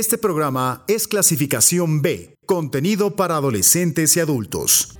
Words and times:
Este 0.00 0.16
programa 0.16 0.82
es 0.88 1.06
clasificación 1.06 2.00
B, 2.00 2.34
contenido 2.46 3.16
para 3.16 3.36
adolescentes 3.36 4.16
y 4.16 4.20
adultos. 4.20 4.98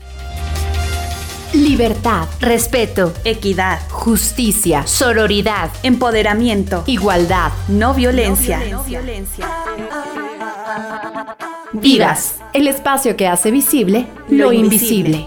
Libertad, 1.54 2.28
respeto, 2.38 3.14
equidad, 3.24 3.80
justicia, 3.88 4.86
sororidad, 4.86 5.70
empoderamiento, 5.84 6.84
igualdad, 6.86 7.50
no 7.68 7.94
violencia. 7.94 8.60
No 8.70 8.84
violencia. 8.84 9.48
Vivas, 11.72 12.34
el 12.52 12.68
espacio 12.68 13.16
que 13.16 13.26
hace 13.26 13.50
visible 13.50 14.06
lo, 14.28 14.52
invisible. 14.52 15.24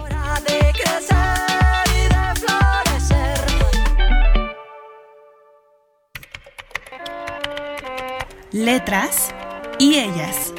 Letras 8.51 9.33
y 9.79 9.95
ellas. 9.95 10.53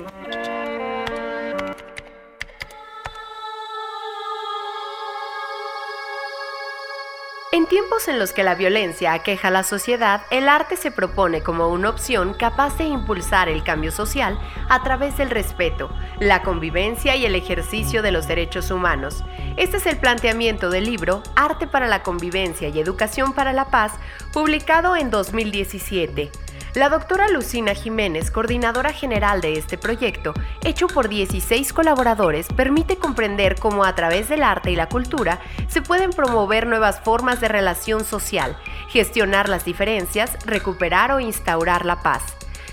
En 7.54 7.66
tiempos 7.66 8.08
en 8.08 8.18
los 8.18 8.32
que 8.32 8.42
la 8.42 8.56
violencia 8.56 9.12
aqueja 9.12 9.46
a 9.46 9.50
la 9.52 9.62
sociedad, 9.62 10.22
el 10.32 10.48
arte 10.48 10.76
se 10.76 10.90
propone 10.90 11.40
como 11.40 11.68
una 11.68 11.88
opción 11.88 12.34
capaz 12.34 12.76
de 12.78 12.84
impulsar 12.84 13.48
el 13.48 13.62
cambio 13.62 13.92
social 13.92 14.36
a 14.68 14.82
través 14.82 15.16
del 15.16 15.30
respeto, 15.30 15.88
la 16.18 16.42
convivencia 16.42 17.14
y 17.14 17.24
el 17.24 17.36
ejercicio 17.36 18.02
de 18.02 18.10
los 18.10 18.26
derechos 18.26 18.72
humanos. 18.72 19.22
Este 19.56 19.76
es 19.76 19.86
el 19.86 19.98
planteamiento 19.98 20.68
del 20.68 20.84
libro 20.84 21.22
Arte 21.36 21.68
para 21.68 21.86
la 21.86 22.02
Convivencia 22.02 22.70
y 22.70 22.80
Educación 22.80 23.32
para 23.34 23.52
la 23.52 23.66
Paz, 23.66 23.92
publicado 24.32 24.96
en 24.96 25.12
2017. 25.12 26.43
La 26.74 26.88
doctora 26.88 27.28
Lucina 27.28 27.72
Jiménez, 27.72 28.32
coordinadora 28.32 28.92
general 28.92 29.40
de 29.40 29.52
este 29.52 29.78
proyecto, 29.78 30.34
hecho 30.64 30.88
por 30.88 31.08
16 31.08 31.72
colaboradores, 31.72 32.48
permite 32.48 32.96
comprender 32.96 33.54
cómo 33.54 33.84
a 33.84 33.94
través 33.94 34.28
del 34.28 34.42
arte 34.42 34.72
y 34.72 34.76
la 34.76 34.88
cultura 34.88 35.38
se 35.68 35.82
pueden 35.82 36.10
promover 36.10 36.66
nuevas 36.66 36.98
formas 36.98 37.40
de 37.40 37.46
relación 37.46 38.04
social, 38.04 38.58
gestionar 38.88 39.48
las 39.48 39.64
diferencias, 39.64 40.32
recuperar 40.46 41.12
o 41.12 41.20
instaurar 41.20 41.86
la 41.86 42.02
paz. 42.02 42.24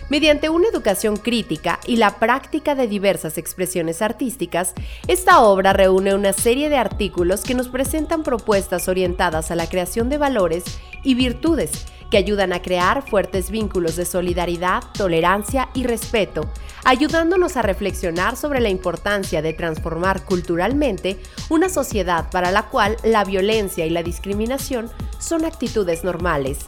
Mediante 0.10 0.50
una 0.50 0.68
educación 0.68 1.16
crítica 1.16 1.80
y 1.86 1.98
la 1.98 2.18
práctica 2.18 2.74
de 2.74 2.88
diversas 2.88 3.38
expresiones 3.38 4.02
artísticas, 4.02 4.74
esta 5.08 5.42
obra 5.42 5.74
reúne 5.74 6.16
una 6.16 6.34
serie 6.34 6.70
de 6.70 6.78
artículos 6.78 7.44
que 7.44 7.54
nos 7.54 7.70
presentan 7.70 8.24
propuestas 8.24 8.88
orientadas 8.88 9.52
a 9.52 9.56
la 9.56 9.70
creación 9.70 10.10
de 10.10 10.18
valores 10.18 10.64
y 11.04 11.14
virtudes 11.14 11.86
que 12.12 12.18
ayudan 12.18 12.54
a 12.54 12.62
crear 12.62 13.10
fuertes 13.10 13.50
vínculos 13.50 13.96
de 13.96 14.06
solidaridad, 14.06 14.84
tolerancia 14.94 15.70
y 15.74 15.84
respeto, 15.86 16.52
ayudándonos 16.84 17.58
a 17.58 17.64
reflexionar 17.64 18.36
sobre 18.36 18.60
la 18.60 18.70
importancia 18.70 19.42
de 19.42 19.54
transformar 19.54 20.26
culturalmente 20.26 21.18
una 21.50 21.70
sociedad 21.70 22.30
para 22.30 22.52
la 22.52 22.64
cual 22.70 22.98
la 23.04 23.24
violencia 23.24 23.86
y 23.86 23.90
la 23.90 24.04
discriminación 24.04 24.92
son 25.18 25.46
actitudes 25.46 26.04
normales. 26.04 26.60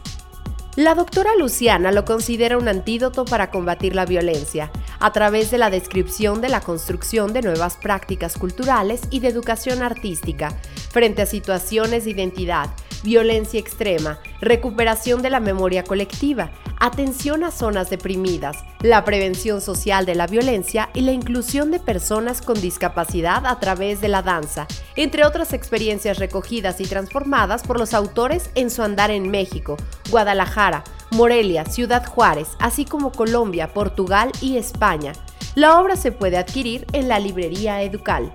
La 0.75 0.95
doctora 0.95 1.35
Luciana 1.37 1.91
lo 1.91 2.03
considera 2.03 2.57
un 2.57 2.67
antídoto 2.67 3.25
para 3.25 3.51
combatir 3.51 3.93
la 3.93 4.07
violencia, 4.07 4.71
a 4.99 5.11
través 5.11 5.51
de 5.51 5.59
la 5.59 5.69
descripción 5.69 6.41
de 6.41 6.49
la 6.49 6.61
construcción 6.61 7.31
de 7.31 7.43
nuevas 7.43 7.77
prácticas 7.77 8.37
culturales 8.37 9.01
y 9.11 9.19
de 9.19 9.27
educación 9.27 9.83
artística, 9.83 10.57
frente 10.89 11.21
a 11.21 11.25
situaciones 11.27 12.05
de 12.05 12.11
identidad, 12.11 12.71
violencia 13.03 13.59
extrema, 13.59 14.19
recuperación 14.41 15.21
de 15.21 15.29
la 15.29 15.39
memoria 15.39 15.83
colectiva, 15.83 16.51
atención 16.79 17.43
a 17.43 17.51
zonas 17.51 17.89
deprimidas, 17.89 18.63
la 18.81 19.05
prevención 19.05 19.61
social 19.61 20.05
de 20.05 20.15
la 20.15 20.27
violencia 20.27 20.89
y 20.93 21.01
la 21.01 21.11
inclusión 21.11 21.71
de 21.71 21.79
personas 21.79 22.41
con 22.41 22.59
discapacidad 22.59 23.45
a 23.45 23.59
través 23.59 24.01
de 24.01 24.07
la 24.07 24.21
danza, 24.21 24.67
entre 24.95 25.25
otras 25.25 25.53
experiencias 25.53 26.17
recogidas 26.17 26.81
y 26.81 26.85
transformadas 26.85 27.63
por 27.63 27.77
los 27.79 27.93
autores 27.93 28.49
en 28.55 28.69
su 28.69 28.81
andar 28.81 29.11
en 29.11 29.29
México, 29.29 29.77
Guadalajara, 30.09 30.83
Morelia, 31.11 31.65
Ciudad 31.65 32.05
Juárez, 32.05 32.49
así 32.59 32.85
como 32.85 33.11
Colombia, 33.11 33.73
Portugal 33.73 34.31
y 34.41 34.57
España. 34.57 35.13
La 35.55 35.79
obra 35.79 35.95
se 35.95 36.11
puede 36.11 36.37
adquirir 36.37 36.85
en 36.93 37.07
la 37.07 37.19
librería 37.19 37.81
Educal. 37.83 38.31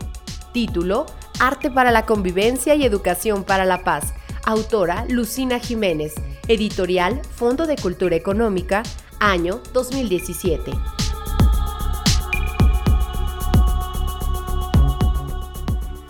Título, 0.52 1.06
Arte 1.40 1.70
para 1.70 1.90
la 1.90 2.06
Convivencia 2.06 2.74
y 2.74 2.84
Educación 2.84 3.44
para 3.44 3.64
la 3.64 3.84
Paz, 3.84 4.14
Autora 4.48 5.04
Lucina 5.10 5.58
Jiménez. 5.60 6.14
Editorial 6.48 7.20
Fondo 7.36 7.66
de 7.66 7.76
Cultura 7.76 8.16
Económica, 8.16 8.82
año 9.20 9.60
2017. 9.74 10.72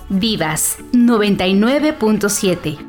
Vivas 0.09 0.79
99.7 0.93 2.88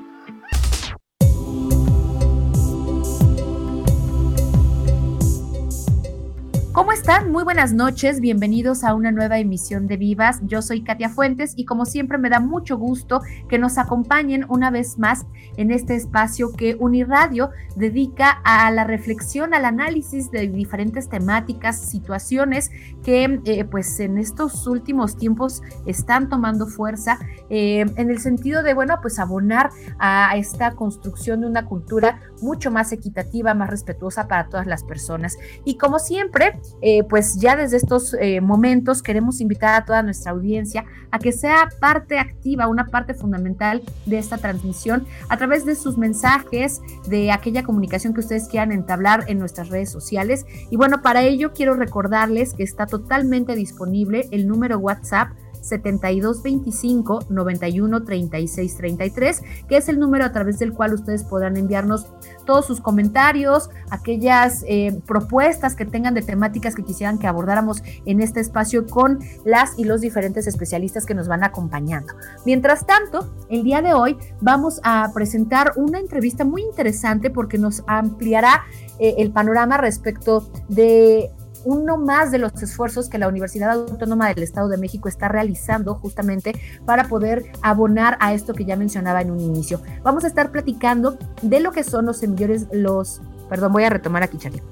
Muy 7.28 7.44
buenas 7.44 7.74
noches, 7.74 8.22
bienvenidos 8.22 8.84
a 8.84 8.94
una 8.94 9.12
nueva 9.12 9.40
emisión 9.40 9.88
de 9.88 9.98
Vivas. 9.98 10.40
Yo 10.44 10.62
soy 10.62 10.84
Katia 10.84 11.10
Fuentes 11.10 11.54
y 11.56 11.66
como 11.66 11.86
siempre 11.86 12.18
me 12.18 12.30
da 12.30 12.40
mucho 12.40 12.78
gusto 12.78 13.22
que 13.50 13.60
nos 13.60 13.78
acompañen 13.78 14.46
una 14.48 14.72
vez 14.72 14.98
más 14.98 15.26
en 15.58 15.70
este 15.72 15.96
espacio 15.96 16.54
que 16.54 16.76
Uniradio 16.80 17.52
dedica 17.76 18.42
a 18.44 18.72
la 18.72 18.84
reflexión, 18.86 19.54
al 19.54 19.66
análisis 19.66 20.32
de 20.32 20.48
diferentes 20.48 21.10
temáticas, 21.10 21.80
situaciones 21.80 22.72
que 23.04 23.42
eh, 23.46 23.66
pues 23.66 24.00
en 24.00 24.18
estos 24.18 24.66
últimos 24.66 25.18
tiempos 25.18 25.62
están 25.86 26.30
tomando 26.30 26.68
fuerza 26.68 27.20
eh, 27.50 27.86
en 27.96 28.10
el 28.10 28.20
sentido 28.20 28.64
de, 28.64 28.74
bueno, 28.74 28.98
pues 29.02 29.20
abonar 29.20 29.72
a 30.00 30.36
esta 30.38 30.72
construcción 30.72 31.42
de 31.42 31.48
una 31.48 31.66
cultura 31.66 32.22
mucho 32.42 32.72
más 32.72 32.92
equitativa, 32.92 33.54
más 33.54 33.70
respetuosa 33.70 34.28
para 34.28 34.48
todas 34.48 34.68
las 34.68 34.84
personas. 34.84 35.38
Y 35.66 35.76
como 35.78 36.00
siempre, 36.00 36.60
eh, 36.82 37.04
pues 37.10 37.40
ya 37.40 37.56
desde 37.56 37.78
estos 37.78 38.14
eh, 38.14 38.40
momentos 38.40 39.02
queremos 39.02 39.42
invitar 39.42 39.82
a 39.82 39.86
toda 39.86 40.04
nuestra 40.04 40.32
audiencia 40.32 40.86
a 41.12 41.20
que 41.20 41.32
sea 41.32 41.70
parte 41.80 42.20
activa, 42.20 42.68
una 42.68 42.86
parte 42.86 43.14
fundamental 43.14 43.82
de 44.06 44.20
esta 44.20 44.38
transmisión 44.38 45.06
a 45.28 45.38
través 45.38 45.66
de 45.66 45.76
sus 45.76 45.98
mensajes, 45.98 46.82
de 47.08 47.32
aquella 47.32 47.64
comunicación 47.64 48.14
que 48.14 48.20
ustedes 48.20 48.48
quieran 48.48 48.72
entablar 48.72 49.26
en 49.28 49.40
nuestras 49.40 49.70
redes 49.70 49.92
sociales. 49.92 50.46
Y 50.70 50.78
bueno, 50.78 51.02
para 51.02 51.24
ello 51.24 51.52
quiero 51.54 51.74
recordarles 51.74 52.54
que 52.54 52.64
está 52.64 52.86
totalmente 52.86 53.56
disponible 53.56 54.28
el 54.32 54.48
número 54.48 54.78
WhatsApp 54.78 55.30
7225 55.62 57.26
91 57.30 58.04
36 58.04 58.78
33, 58.78 59.42
que 59.68 59.78
es 59.78 59.90
el 59.90 60.00
número 60.00 60.26
a 60.26 60.32
través 60.32 60.60
del 60.60 60.74
cual 60.74 60.94
ustedes 60.94 61.24
podrán 61.24 61.58
enviarnos 61.58 62.08
todos 62.46 62.66
sus 62.66 62.82
comentarios, 62.82 63.70
aquellas 63.90 64.64
eh, 64.68 65.00
propuestas 65.06 65.76
que 65.76 65.86
tengan 65.86 66.14
de 66.14 66.22
temáticas 66.22 66.76
que 66.76 66.84
quisieran 66.84 67.20
que 67.20 67.28
abordáramos 67.28 67.84
en 68.06 68.22
este 68.22 68.40
espacio 68.40 68.88
con 68.88 69.20
las 69.46 69.78
y 69.78 69.84
los 69.84 70.02
diferentes 70.02 70.48
especialistas 70.48 71.06
que 71.06 71.14
nos 71.14 71.28
van 71.28 71.44
acompañando. 71.44 72.14
Mientras 72.46 72.86
tanto, 72.86 73.34
el 73.50 73.64
día 73.64 73.82
de 73.82 73.94
hoy 73.94 74.18
vamos 74.42 74.80
a 74.84 75.12
presentar 75.14 75.74
una 75.76 76.00
entrevista 76.00 76.46
muy 76.46 76.64
interesante 76.64 77.30
porque 77.30 77.58
nos 77.58 77.84
ampliará 77.88 78.64
eh, 79.00 79.16
el 79.20 79.32
panorama 79.32 79.78
respecto 79.78 80.50
de 80.68 81.32
uno 81.66 81.98
más 81.98 82.32
de 82.32 82.40
los 82.40 82.62
esfuerzos 82.62 83.10
que 83.10 83.18
la 83.18 83.28
Universidad 83.28 83.72
Autónoma 83.72 84.30
del 84.30 84.44
Estado 84.44 84.68
de 84.70 84.78
México 84.78 85.10
está 85.10 85.28
realizando 85.28 85.96
justamente 85.96 86.54
para 86.86 87.08
poder 87.08 87.52
abonar 87.62 88.18
a 88.20 88.34
esto 88.34 88.54
que 88.54 88.66
ya 88.66 88.76
mencionaba 88.76 89.22
en 89.22 89.32
un 89.32 89.40
inicio. 89.40 89.82
Vamos 90.04 90.24
a 90.24 90.28
estar 90.28 90.52
platicando 90.52 91.18
de 91.42 91.60
lo 91.60 91.72
que 91.72 91.84
son 91.84 92.06
los 92.06 92.18
semilleros, 92.18 92.68
los, 92.72 93.22
perdón, 93.50 93.74
voy 93.74 93.84
a 93.84 93.90
retomar 93.90 94.24
aquí, 94.24 94.38
Charlie. 94.38 94.64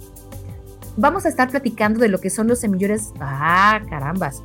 Vamos 0.96 1.26
a 1.26 1.30
estar 1.30 1.50
platicando 1.50 2.00
de 2.00 2.10
lo 2.10 2.20
que 2.20 2.30
son 2.30 2.48
los 2.48 2.60
semilleros, 2.60 3.14
ah, 3.20 3.80
carambas, 3.90 4.42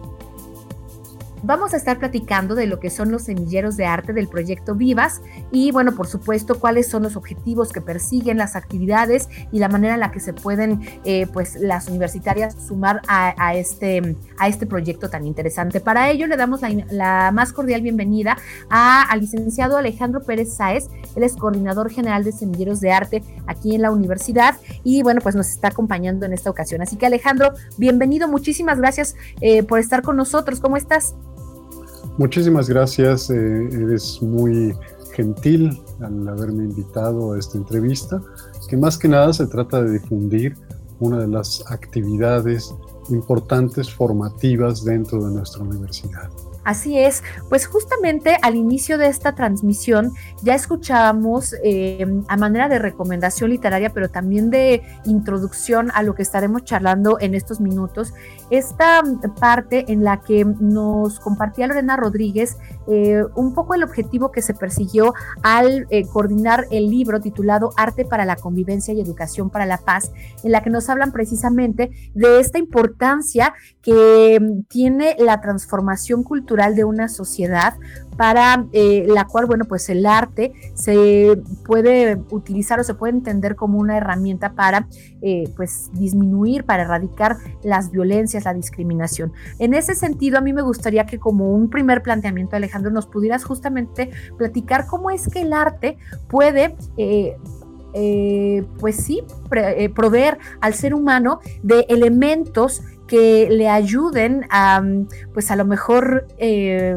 Vamos 1.45 1.75
a 1.75 1.77
estar 1.77 1.99
platicando 1.99 2.55
de 2.55 2.69
lo 2.69 2.79
que 2.79 2.89
son 2.89 3.11
los 3.11 3.23
semilleros 3.23 3.77
de 3.77 3.85
arte 3.85 4.13
del 4.13 4.29
proyecto 4.29 4.77
Vivas 4.77 5.21
y, 5.51 5.73
bueno, 5.73 5.93
por 5.97 6.07
supuesto, 6.07 6.61
cuáles 6.61 6.89
son 6.89 7.03
los 7.03 7.17
objetivos 7.17 7.73
que 7.73 7.81
persiguen 7.81 8.39
las 8.39 8.55
actividades 8.55 9.29
y 9.51 9.59
la 9.59 9.69
manera 9.69 9.95
en 9.95 10.01
la 10.01 10.13
que 10.13 10.21
se 10.21 10.35
pueden, 10.35 10.83
eh, 11.05 11.27
pues, 11.33 11.57
las 11.57 11.89
universitarias 11.89 12.55
sumar 12.55 13.03
a, 13.09 13.57
este, 13.57 14.17
a 14.39 14.47
este 14.47 14.67
proyecto 14.67 15.11
tan 15.11 15.27
interesante. 15.27 15.81
Para 15.81 16.11
ello, 16.11 16.29
le 16.29 16.37
damos 16.37 16.61
la, 16.91 17.33
más 17.33 17.53
cordial 17.53 17.83
bienvenida 17.83 18.37
al 18.71 19.19
licenciado 19.19 19.77
Alejandro 19.77 20.21
Pérez 20.21 20.55
Sáez. 20.55 20.91
Él 21.17 21.25
es 21.25 21.35
coordinador 21.35 21.91
general 21.91 22.23
de 22.23 22.31
semilleros 22.31 22.81
de 22.81 22.93
arte 22.93 23.25
aquí 23.49 23.75
en 23.75 23.83
la 23.83 23.91
universidad 23.91 24.59
y, 24.85 25.03
bueno, 25.03 25.21
pues 25.21 25.35
nos 25.35 25.49
está 25.49 25.69
acompañando 25.69 26.25
en 26.25 26.35
esta 26.35 26.51
ocasión. 26.51 26.83
Así 26.83 26.95
que, 26.95 27.07
Alejandro, 27.07 27.53
bienvenido. 27.79 28.29
Muchísimas 28.29 28.79
gracias 28.79 29.17
eh, 29.41 29.65
por 29.65 29.81
estar 29.81 30.03
con 30.03 30.17
nosotros. 30.17 30.61
¿Cómo 30.61 30.77
estás? 30.77 31.17
Muchísimas 32.19 32.69
gracias, 32.69 33.31
eh, 33.31 33.69
eres 33.73 34.21
muy 34.21 34.75
gentil 35.15 35.81
al 36.01 36.29
haberme 36.29 36.65
invitado 36.65 37.33
a 37.33 37.39
esta 37.39 37.57
entrevista, 37.57 38.21
que 38.69 38.77
más 38.77 38.99
que 38.99 39.09
nada 39.09 39.33
se 39.33 39.47
trata 39.47 39.83
de 39.83 39.93
difundir 39.93 40.57
una 41.01 41.19
de 41.19 41.29
las 41.29 41.65
actividades 41.71 42.75
importantes 43.09 43.91
formativas 43.91 44.85
dentro 44.85 45.25
de 45.27 45.35
nuestra 45.35 45.63
universidad. 45.63 46.31
Así 46.65 46.97
es, 46.97 47.25
pues 47.49 47.67
justamente 47.67 48.37
al 48.41 48.55
inicio 48.55 48.97
de 48.97 49.09
esta 49.09 49.35
transmisión 49.35 50.13
ya 50.43 50.55
escuchábamos 50.55 51.57
eh, 51.65 52.07
a 52.29 52.37
manera 52.37 52.69
de 52.69 52.79
recomendación 52.79 53.51
literaria, 53.51 53.91
pero 53.91 54.09
también 54.11 54.49
de 54.51 54.83
introducción 55.05 55.91
a 55.93 56.05
lo 56.05 56.15
que 56.15 56.23
estaremos 56.23 56.63
charlando 56.63 57.19
en 57.21 57.35
estos 57.35 57.61
minutos, 57.61 58.15
esta 58.51 59.03
parte 59.41 59.91
en 59.93 60.05
la 60.05 60.21
que 60.21 60.45
nos 60.45 61.19
compartía 61.19 61.67
Lorena 61.67 61.97
Rodríguez 61.97 62.57
eh, 62.87 63.25
un 63.35 63.55
poco 63.55 63.75
el 63.75 63.83
objetivo 63.83 64.31
que 64.31 64.41
se 64.41 64.55
persiguió 64.55 65.15
al 65.43 65.87
eh, 65.91 66.07
coordinar 66.07 66.67
el 66.71 66.91
libro 66.91 67.21
titulado 67.21 67.71
Arte 67.77 68.05
para 68.05 68.25
la 68.25 68.37
Convivencia 68.37 68.95
y 68.95 69.01
Educación 69.01 69.51
para 69.51 69.67
la 69.67 69.79
Paz, 69.79 70.13
en 70.45 70.53
la 70.53 70.63
que 70.63 70.71
nos 70.71 70.89
hablan 70.89 71.11
precisamente 71.11 71.91
de 72.15 72.39
esta 72.39 72.59
importancia 72.59 73.53
que 73.83 74.39
tiene 74.69 75.17
la 75.19 75.41
transformación 75.41 76.23
cultural 76.23 76.52
de 76.53 76.85
una 76.85 77.09
sociedad 77.09 77.75
para 78.17 78.67
eh, 78.73 79.07
la 79.09 79.27
cual, 79.27 79.47
bueno, 79.47 79.65
pues 79.65 79.89
el 79.89 80.07
arte 80.07 80.53
se 80.75 81.41
puede 81.65 82.21
utilizar 82.31 82.79
o 82.79 82.85
se 82.85 82.95
puede 82.95 83.15
entender 83.15 83.57
como 83.57 83.79
una 83.79 83.97
herramienta 83.97 84.53
para, 84.53 84.87
eh, 85.23 85.45
pues, 85.57 85.91
disminuir, 85.95 86.65
para 86.65 86.83
erradicar 86.83 87.39
las 87.63 87.91
violencias, 87.91 88.45
la 88.45 88.55
discriminación. 88.55 89.33
En 89.59 89.75
ese 89.75 89.95
sentido, 89.95 90.39
a 90.39 90.41
mí 90.41 90.53
me 90.53 90.63
gustaría 90.63 91.07
que 91.07 91.19
como 91.19 91.53
un 91.53 91.71
primer 91.71 92.03
planteamiento, 92.03 92.57
Alejandro, 92.57 92.91
nos 92.91 93.07
pudieras 93.07 93.45
justamente 93.45 94.11
platicar 94.37 94.87
cómo 94.87 95.11
es 95.11 95.29
que 95.29 95.43
el 95.43 95.53
arte 95.53 95.97
puede... 96.29 96.77
Eh, 97.95 98.65
pues 98.81 98.97
sí, 98.97 99.23
proveer 99.95 100.39
al 100.63 100.73
ser 100.73 100.95
humano 100.95 101.41
de 101.63 101.85
elementos 101.91 102.81
que 103.13 103.51
le 103.51 103.69
ayuden 103.69 104.47
a, 104.49 104.83
pues 105.35 105.51
a 105.51 105.57
lo 105.57 105.67
mejor, 105.67 106.27
eh, 106.39 106.97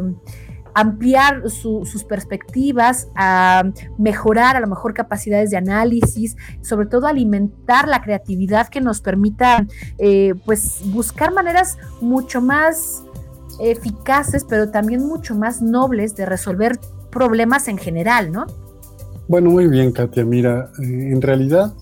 ampliar 0.73 1.49
sus 1.49 2.05
perspectivas, 2.05 3.09
a 3.17 3.63
mejorar 3.97 4.55
a 4.55 4.61
lo 4.61 4.67
mejor 4.67 4.93
capacidades 4.93 5.49
de 5.49 5.57
análisis, 5.57 6.37
sobre 6.61 6.85
todo 6.85 7.07
alimentar 7.07 7.89
la 7.89 8.01
creatividad 8.01 8.69
que 8.69 8.79
nos 8.79 9.01
permita 9.01 9.67
eh, 9.97 10.35
pues 10.45 10.83
buscar 10.85 11.33
maneras 11.33 11.77
mucho 11.99 12.39
más 12.39 13.03
eficaces, 13.59 14.45
pero 14.47 14.71
también 14.71 15.05
mucho 15.05 15.35
más 15.35 15.61
nobles 15.61 16.15
de 16.15 16.25
resolver 16.25 16.79
problemas 17.11 17.67
en 17.67 17.77
general, 17.77 18.31
¿no? 18.31 18.45
Bueno, 19.27 19.49
muy 19.49 19.67
bien, 19.67 19.91
Katia. 19.91 20.23
Mira, 20.23 20.71
eh, 20.81 21.11
en 21.11 21.21
realidad 21.21 21.73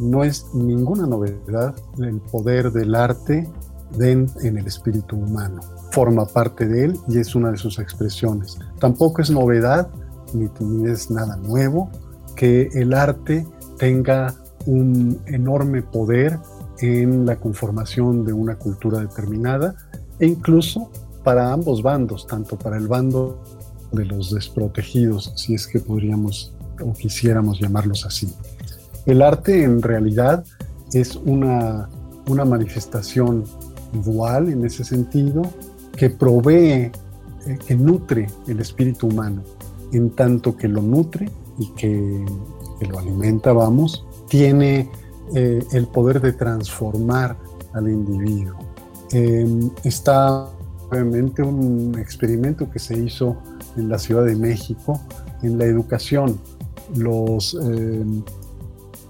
no 0.00 0.24
es 0.24 0.46
ninguna 0.54 1.06
novedad 1.06 1.74
el 1.98 2.20
poder 2.20 2.72
del 2.72 2.94
arte 2.94 3.48
en 3.98 4.58
el 4.58 4.66
espíritu 4.66 5.16
humano. 5.16 5.60
Forma 5.90 6.24
parte 6.24 6.66
de 6.66 6.84
él 6.86 6.98
y 7.08 7.18
es 7.18 7.34
una 7.34 7.50
de 7.50 7.56
sus 7.56 7.78
expresiones. 7.78 8.58
Tampoco 8.78 9.22
es 9.22 9.30
novedad 9.30 9.88
ni, 10.32 10.48
es 10.88 11.10
nada 11.10 11.36
nuevo 11.36 11.90
que 12.36 12.68
el 12.72 12.94
arte 12.94 13.46
tenga 13.78 14.34
un 14.66 15.20
enorme 15.26 15.82
poder 15.82 16.38
en 16.78 17.26
la 17.26 17.36
conformación 17.36 18.24
de 18.24 18.32
una 18.32 18.56
cultura 18.56 19.00
determinada 19.00 19.74
e 20.18 20.26
incluso 20.26 20.90
para 21.24 21.52
ambos 21.52 21.82
bandos, 21.82 22.26
tanto 22.26 22.58
para 22.58 22.76
el 22.76 22.88
bando 22.88 23.42
de 23.92 24.04
los 24.04 24.32
desprotegidos, 24.32 25.32
si 25.36 25.54
es 25.54 25.66
que 25.66 25.80
podríamos 25.80 26.54
o 26.80 26.92
quisiéramos 26.92 27.60
llamarlos 27.60 28.06
así. 28.06 28.32
El 29.10 29.22
arte 29.22 29.64
en 29.64 29.82
realidad 29.82 30.44
es 30.92 31.16
una, 31.16 31.88
una 32.28 32.44
manifestación 32.44 33.42
dual 34.04 34.50
en 34.50 34.64
ese 34.64 34.84
sentido 34.84 35.42
que 35.96 36.10
provee, 36.10 36.92
eh, 37.44 37.58
que 37.66 37.74
nutre 37.74 38.28
el 38.46 38.60
espíritu 38.60 39.08
humano, 39.08 39.42
en 39.92 40.10
tanto 40.10 40.56
que 40.56 40.68
lo 40.68 40.80
nutre 40.80 41.28
y 41.58 41.72
que, 41.72 42.24
lo 42.88 43.00
alimenta, 43.00 43.52
vamos, 43.52 44.06
tiene 44.28 44.88
eh, 45.34 45.58
el 45.72 45.88
poder 45.88 46.20
de 46.20 46.32
transformar 46.32 47.36
al 47.72 47.88
individuo. 47.88 48.60
Em, 49.10 49.70
está 49.82 50.46
obviamente 50.88 51.42
un 51.42 51.98
experimento 51.98 52.70
que 52.70 52.78
se 52.78 52.96
hizo 52.96 53.36
en 53.76 53.88
la 53.88 53.98
Ciudad 53.98 54.24
de 54.24 54.36
México 54.36 55.00
en 55.42 55.58
la 55.58 55.64
educación. 55.64 56.38
Los 56.94 57.54
em, 57.54 58.22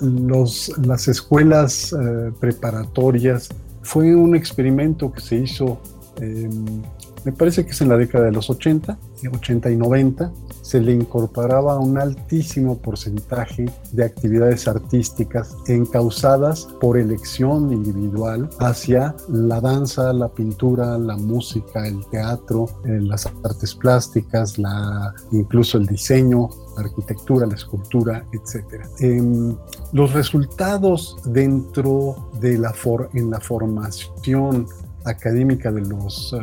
los, 0.01 0.73
las 0.79 1.09
escuelas 1.09 1.93
eh, 1.93 2.33
preparatorias 2.41 3.49
fue 3.83 4.15
un 4.15 4.35
experimento 4.35 5.13
que 5.13 5.21
se 5.21 5.37
hizo, 5.37 5.81
em, 6.21 6.83
me 7.25 7.33
parece 7.33 7.65
que 7.65 7.73
es 7.73 7.81
en 7.81 7.89
la 7.89 7.97
década 7.97 8.27
de 8.27 8.33
los 8.33 8.51
80, 8.51 8.99
80 9.33 9.71
y 9.71 9.77
90, 9.77 10.33
se 10.63 10.81
le 10.81 10.93
incorporaba 10.93 11.79
un 11.79 11.99
altísimo 11.99 12.79
porcentaje 12.79 13.67
de 13.93 14.05
actividades 14.05 14.69
artísticas 14.69 15.57
encausadas 15.67 16.69
por 16.81 16.97
elección 16.97 17.73
individual 17.73 18.49
hacia 18.61 19.17
la 19.29 19.61
danza, 19.61 20.13
la 20.13 20.29
pintura, 20.29 20.97
la 20.99 21.17
música, 21.17 21.87
el 21.87 22.07
teatro, 22.07 22.67
eh, 22.85 23.01
las 23.01 23.27
artes 23.43 23.75
plásticas, 23.75 24.59
la, 24.59 25.15
incluso 25.33 25.79
el 25.79 25.87
diseño, 25.87 26.49
arquitectura, 26.81 27.47
la 27.47 27.55
escultura, 27.55 28.25
etc. 28.33 28.85
Em, 29.01 29.57
los 29.93 30.13
resultados 30.13 31.17
dentro 31.25 32.31
de 32.41 32.59
la 32.59 32.75
en 33.15 33.31
la 33.31 33.41
formación 33.41 34.67
académica 35.05 35.71
de 35.73 35.83
los 35.83 36.33
eh, 36.33 36.39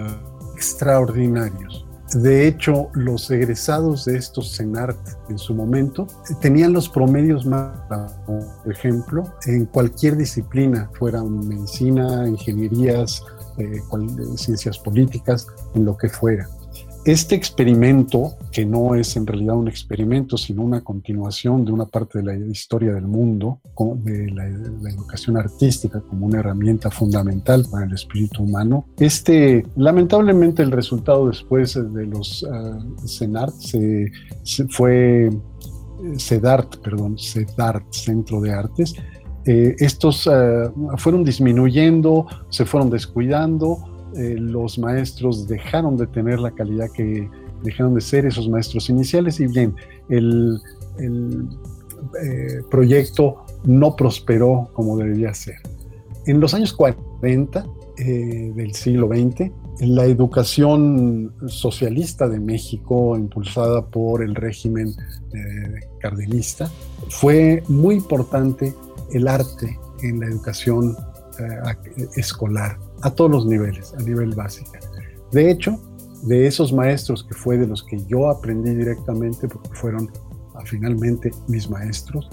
extraordinarios 0.55 1.87
de 2.13 2.47
hecho, 2.47 2.89
los 2.93 3.29
egresados 3.31 4.05
de 4.05 4.17
estos 4.17 4.55
CENART 4.55 4.97
en 5.29 5.37
su 5.37 5.53
momento 5.53 6.07
tenían 6.39 6.71
los 6.71 6.87
promedios 6.87 7.45
más, 7.45 8.13
por 8.25 8.71
ejemplo, 8.71 9.25
en 9.45 9.65
cualquier 9.65 10.15
disciplina, 10.15 10.89
fueran 10.97 11.45
medicina, 11.45 12.25
ingenierías, 12.25 13.23
eh, 13.57 13.81
ciencias 14.37 14.79
políticas, 14.79 15.47
en 15.75 15.83
lo 15.83 15.97
que 15.97 16.07
fuera. 16.07 16.47
Este 17.07 17.35
experimento, 17.35 18.35
que 18.51 18.65
no 18.65 18.93
es 18.93 19.15
en 19.15 19.25
realidad 19.25 19.55
un 19.55 19.69
experimento, 19.69 20.35
sino 20.35 20.61
una 20.61 20.83
continuación 20.83 21.63
de 21.63 21.71
una 21.71 21.85
parte 21.85 22.17
de 22.17 22.25
la 22.25 22.35
historia 22.35 22.93
del 22.93 23.07
mundo, 23.07 23.61
de 24.03 24.29
la, 24.29 24.45
educación 24.89 25.37
artística 25.37 26.01
como 26.01 26.25
una 26.25 26.39
herramienta 26.39 26.91
fundamental 26.91 27.65
para 27.71 27.85
el 27.85 27.93
espíritu 27.93 28.43
humano, 28.43 28.87
este, 28.99 29.65
lamentablemente 29.77 30.61
el 30.63 30.71
resultado 30.71 31.29
después 31.29 31.75
de 31.75 32.05
los 32.07 32.43
uh, 32.43 33.07
CENART 33.07 33.53
se, 33.53 34.11
fue 34.67 35.31
CEDART, 36.17 36.81
perdón, 36.81 37.17
CEDART, 37.17 37.85
Centro 37.89 38.41
de 38.41 38.51
Artes, 38.51 38.95
eh, 39.45 39.77
estos 39.79 40.27
uh, 40.27 40.73
fueron 40.97 41.23
disminuyendo, 41.23 42.27
se 42.49 42.65
fueron 42.65 42.89
descuidando, 42.89 43.96
eh, 44.15 44.35
los 44.37 44.79
maestros 44.79 45.47
dejaron 45.47 45.97
de 45.97 46.07
tener 46.07 46.39
la 46.39 46.51
calidad 46.51 46.89
que 46.91 47.29
dejaron 47.63 47.95
de 47.95 48.01
ser 48.01 48.25
esos 48.25 48.47
maestros 48.47 48.89
iniciales 48.89 49.39
y 49.39 49.47
bien, 49.47 49.75
el, 50.09 50.59
eh, 52.23 52.61
proyecto 52.71 53.43
no 53.63 53.95
prosperó 53.95 54.69
como 54.73 54.97
debería 54.97 55.33
ser. 55.33 55.57
En 56.25 56.39
los 56.39 56.53
años 56.53 56.73
40 56.73 57.65
eh, 57.97 58.53
del 58.55 58.73
siglo 58.73 59.07
XX, 59.07 59.51
la 59.81 60.05
educación 60.05 61.33
socialista 61.47 62.27
de 62.27 62.39
México, 62.39 63.15
impulsada 63.15 63.85
por 63.85 64.23
el 64.23 64.33
régimen 64.33 64.91
cardenista, 65.99 66.71
fue 67.09 67.61
muy 67.67 67.95
importante 67.95 68.73
el 69.11 69.27
arte 69.27 69.77
en 70.01 70.19
la 70.19 70.27
educación 70.27 70.95
escolar 72.15 72.79
a 73.01 73.11
todos 73.11 73.31
los 73.31 73.45
niveles, 73.45 73.93
a 73.93 74.01
nivel 74.03 74.33
básico. 74.35 74.71
De 75.31 75.51
hecho, 75.51 75.79
de 76.23 76.47
esos 76.47 76.73
maestros 76.73 77.23
que 77.23 77.33
fue 77.33 77.57
de 77.57 77.67
los 77.67 77.83
que 77.83 78.03
yo 78.05 78.29
aprendí 78.29 78.73
directamente, 78.73 79.47
porque 79.47 79.69
fueron 79.73 80.11
ah, 80.55 80.61
finalmente 80.65 81.31
mis 81.47 81.69
maestros, 81.69 82.29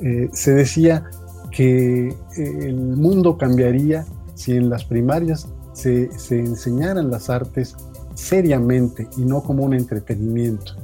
eh, 0.00 0.28
se 0.32 0.54
decía 0.54 1.04
que 1.50 2.08
eh, 2.08 2.14
el 2.36 2.76
mundo 2.76 3.36
cambiaría 3.36 4.04
si 4.34 4.52
en 4.52 4.70
las 4.70 4.84
primarias 4.84 5.48
se, 5.72 6.10
se, 6.18 6.38
enseñaran 6.38 7.10
las 7.10 7.28
artes 7.28 7.76
seriamente 8.14 9.08
y 9.16 9.22
no 9.22 9.42
como 9.42 9.64
un 9.64 9.74
entretenimiento, 9.74 10.74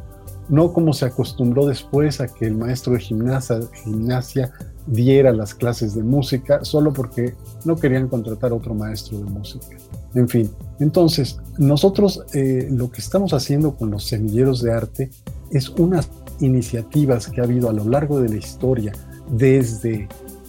no 0.48 0.72
como 0.72 0.92
se 0.92 1.06
acostumbró 1.06 1.66
después 1.66 2.20
a 2.20 2.28
que 2.28 2.46
el 2.46 2.56
maestro 2.56 2.92
de 2.92 3.00
gimnasia 3.00 4.52
diera 4.86 5.32
las 5.32 5.54
clases 5.54 5.94
de 5.94 6.02
música 6.02 6.64
solo 6.64 6.92
porque 6.92 7.34
no 7.64 7.76
querían 7.76 8.08
contratar 8.08 8.52
otro 8.52 8.74
maestro 8.74 9.18
de 9.18 9.24
música. 9.24 9.76
En 10.14 10.28
fin, 10.28 10.50
entonces 10.80 11.38
nosotros 11.58 12.24
eh, 12.32 12.68
lo 12.70 12.90
que 12.90 13.00
estamos 13.00 13.32
haciendo 13.32 13.76
con 13.76 13.90
los 13.90 14.04
semilleros 14.04 14.62
de 14.62 14.72
arte 14.72 15.10
es 15.50 15.68
unas 15.70 16.08
iniciativas 16.40 17.28
que 17.28 17.40
ha 17.40 17.44
habido 17.44 17.68
a 17.68 17.72
lo 17.72 17.84
largo 17.84 18.20
de 18.20 18.28
la 18.28 18.36
historia 18.36 18.92
desde 19.30 20.08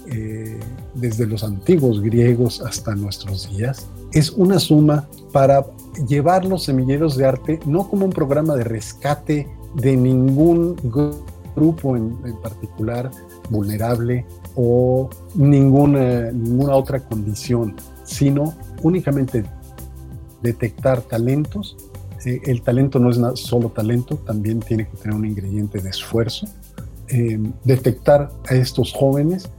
eh, 0.09 0.57
desde 0.93 1.27
los 1.27 1.43
antiguos 1.43 2.01
griegos 2.01 2.61
hasta 2.61 2.95
nuestros 2.95 3.49
días, 3.49 3.87
es 4.13 4.31
una 4.31 4.57
suma 4.57 5.05
para 5.33 5.65
llevar 6.07 6.45
los 6.45 6.63
semilleros 6.63 7.17
de 7.17 7.25
arte 7.25 7.59
no 7.65 7.89
como 7.89 8.05
un 8.05 8.13
programa 8.13 8.55
de 8.55 8.63
rescate 8.63 9.47
de 9.75 9.97
ningún 9.97 10.77
grupo 11.55 11.97
en, 11.97 12.15
particular 12.41 13.11
vulnerable 13.49 14.25
o 14.55 15.09
ninguna, 15.35 16.31
ninguna 16.31 16.75
otra 16.75 16.99
condición, 16.99 17.75
sino 18.03 18.55
únicamente 18.81 19.45
detectar 20.41 21.01
talentos. 21.01 21.77
Eh, 22.25 22.41
el 22.45 22.61
talento 22.61 22.99
no 22.99 23.09
es 23.09 23.39
solo 23.39 23.69
talento, 23.69 24.17
también 24.17 24.59
tiene 24.59 24.87
que 24.87 24.97
tener 24.97 25.15
un 25.15 25.25
ingrediente 25.25 25.79
de 25.79 25.89
esfuerzo. 25.89 26.47
Eh, 27.09 27.39
detectar 27.63 28.31
a 28.49 28.55
estos 28.55 28.93
jóvenes 28.93 29.49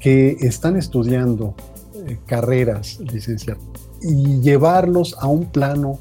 que 0.00 0.36
están 0.40 0.76
estudiando 0.76 1.54
eh, 2.06 2.18
carreras 2.24 2.98
licenciadas 3.00 3.62
y 4.00 4.40
llevarlos 4.40 5.16
a 5.20 5.26
un 5.26 5.46
plano 5.46 5.98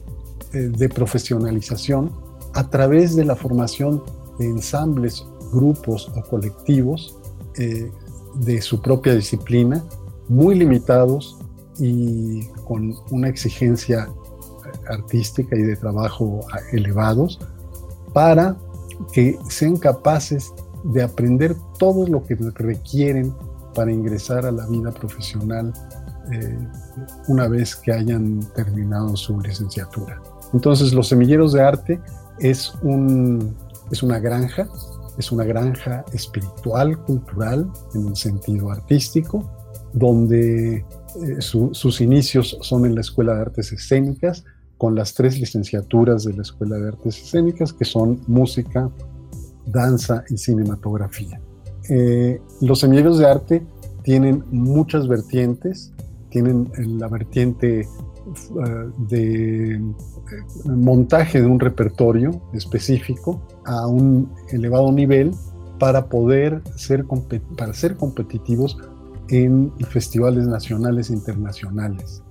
de 0.51 0.87
profesionalización 0.87 2.11
a 2.53 2.69
través 2.69 3.15
de 3.15 3.25
la 3.25 3.35
formación 3.35 4.03
de 4.37 4.45
ensambles, 4.45 5.25
grupos 5.51 6.11
o 6.15 6.21
colectivos 6.29 7.17
de 7.55 8.61
su 8.61 8.81
propia 8.81 9.13
disciplina, 9.15 9.83
muy 10.27 10.55
limitados 10.55 11.37
y 11.79 12.45
con 12.65 12.95
una 13.11 13.29
exigencia 13.29 14.07
artística 14.89 15.55
y 15.55 15.61
de 15.61 15.75
trabajo 15.75 16.41
elevados, 16.71 17.39
para 18.13 18.55
que 19.11 19.37
sean 19.49 19.77
capaces 19.77 20.53
de 20.83 21.01
aprender 21.01 21.55
todo 21.79 22.07
lo 22.07 22.23
que 22.23 22.35
requieren 22.35 23.33
para 23.73 23.91
ingresar 23.91 24.45
a 24.45 24.51
la 24.51 24.67
vida 24.67 24.91
profesional 24.91 25.73
eh, 26.31 26.57
una 27.27 27.47
vez 27.47 27.75
que 27.75 27.91
hayan 27.91 28.39
terminado 28.55 29.15
su 29.15 29.39
licenciatura. 29.39 30.21
Entonces, 30.53 30.93
los 30.93 31.07
semilleros 31.07 31.53
de 31.53 31.61
arte 31.63 31.99
es, 32.39 32.73
un, 32.83 33.55
es 33.91 34.03
una 34.03 34.19
granja, 34.19 34.67
es 35.17 35.31
una 35.31 35.43
granja 35.43 36.05
espiritual, 36.13 36.97
cultural, 37.03 37.69
en 37.93 38.07
el 38.07 38.15
sentido 38.15 38.71
artístico, 38.71 39.49
donde 39.93 40.77
eh, 40.77 40.85
sus 41.39 42.01
inicios 42.01 42.57
son 42.61 42.85
en 42.85 42.95
la 42.95 43.01
Escuela 43.01 43.35
de 43.35 43.41
Artes 43.41 43.71
Escénicas, 43.71 44.43
con 44.77 44.95
las 44.95 45.13
tres 45.13 45.39
licenciaturas 45.39 46.23
de 46.23 46.33
la 46.33 46.41
Escuela 46.41 46.77
de 46.77 46.89
Artes 46.89 47.21
Escénicas, 47.21 47.71
que 47.73 47.85
son 47.85 48.21
música, 48.27 48.89
danza 49.65 50.23
y 50.29 50.37
cinematografía. 50.37 51.39
Eh, 51.89 52.41
los 52.61 52.79
semilleros 52.79 53.17
de 53.19 53.27
arte 53.27 53.65
tienen 54.03 54.43
muchas 54.51 55.07
vertientes, 55.07 55.93
tienen 56.29 56.71
la 56.99 57.07
vertiente 57.07 57.81
eh, 57.81 57.87
de 59.09 59.81
montaje 60.65 61.41
de 61.41 61.47
un 61.47 61.59
repertorio 61.59 62.41
específico 62.53 63.41
a 63.65 63.87
un 63.87 64.31
elevado 64.49 64.91
nivel 64.91 65.31
para 65.79 66.05
poder 66.07 66.61
ser, 66.75 67.05
para 67.57 67.73
ser 67.73 67.95
competitivos 67.95 68.77
en 69.29 69.71
festivales 69.89 70.47
nacionales 70.47 71.09
e 71.09 71.13
internacionales. 71.13 72.21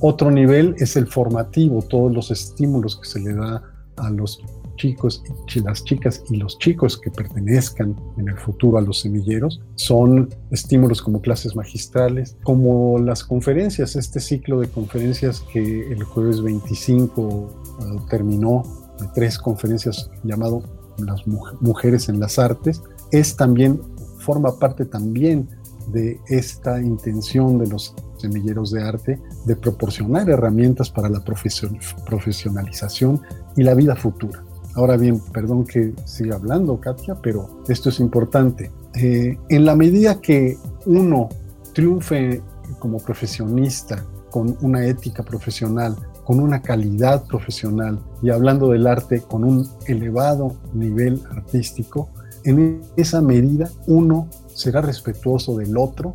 otro 0.00 0.30
nivel 0.30 0.74
es 0.78 0.96
el 0.96 1.06
formativo, 1.06 1.82
todos 1.82 2.12
los 2.12 2.30
estímulos 2.30 2.96
que 2.96 3.08
se 3.08 3.20
le 3.20 3.34
da 3.34 3.62
a 3.96 4.10
los 4.10 4.40
chicos 4.78 5.22
las 5.62 5.84
chicas 5.84 6.22
y 6.30 6.36
los 6.36 6.58
chicos 6.58 6.96
que 6.96 7.10
pertenezcan 7.10 7.94
en 8.16 8.28
el 8.28 8.38
futuro 8.38 8.78
a 8.78 8.80
los 8.80 9.00
semilleros 9.00 9.60
son 9.74 10.30
estímulos 10.50 11.02
como 11.02 11.20
clases 11.20 11.54
magistrales, 11.54 12.36
como 12.44 12.98
las 12.98 13.24
conferencias, 13.24 13.96
este 13.96 14.20
ciclo 14.20 14.60
de 14.60 14.68
conferencias 14.68 15.40
que 15.52 15.92
el 15.92 16.02
jueves 16.04 16.40
25 16.40 17.48
eh, 17.80 17.84
terminó 18.08 18.62
de 19.00 19.06
tres 19.14 19.38
conferencias 19.38 20.10
llamado 20.22 20.62
Las 20.98 21.26
Mujeres 21.26 22.08
en 22.08 22.20
las 22.20 22.38
Artes, 22.38 22.82
es 23.10 23.36
también, 23.36 23.80
forma 24.18 24.58
parte 24.58 24.84
también 24.84 25.48
de 25.92 26.20
esta 26.28 26.80
intención 26.80 27.58
de 27.58 27.66
los 27.68 27.94
semilleros 28.18 28.70
de 28.72 28.82
arte 28.82 29.20
de 29.44 29.56
proporcionar 29.56 30.28
herramientas 30.28 30.90
para 30.90 31.08
la 31.08 31.22
profesionalización 31.24 33.22
y 33.56 33.62
la 33.62 33.74
vida 33.74 33.96
futura. 33.96 34.42
Ahora 34.74 34.96
bien, 34.96 35.20
perdón 35.32 35.64
que 35.64 35.92
siga 36.04 36.36
hablando, 36.36 36.80
Katia, 36.80 37.16
pero 37.22 37.62
esto 37.68 37.88
es 37.88 38.00
importante. 38.00 38.70
Eh, 38.94 39.36
en 39.48 39.64
la 39.64 39.74
medida 39.74 40.20
que 40.20 40.56
uno 40.86 41.28
triunfe 41.72 42.42
como 42.78 42.98
profesionista, 42.98 44.04
con 44.30 44.56
una 44.60 44.84
ética 44.84 45.22
profesional, 45.22 45.96
con 46.28 46.40
una 46.40 46.60
calidad 46.60 47.24
profesional 47.24 47.98
y 48.20 48.28
hablando 48.28 48.68
del 48.68 48.86
arte 48.86 49.22
con 49.22 49.44
un 49.44 49.66
elevado 49.86 50.56
nivel 50.74 51.22
artístico, 51.30 52.10
en 52.44 52.82
esa 52.98 53.22
medida 53.22 53.70
uno 53.86 54.28
será 54.54 54.82
respetuoso 54.82 55.56
del 55.56 55.78
otro, 55.78 56.12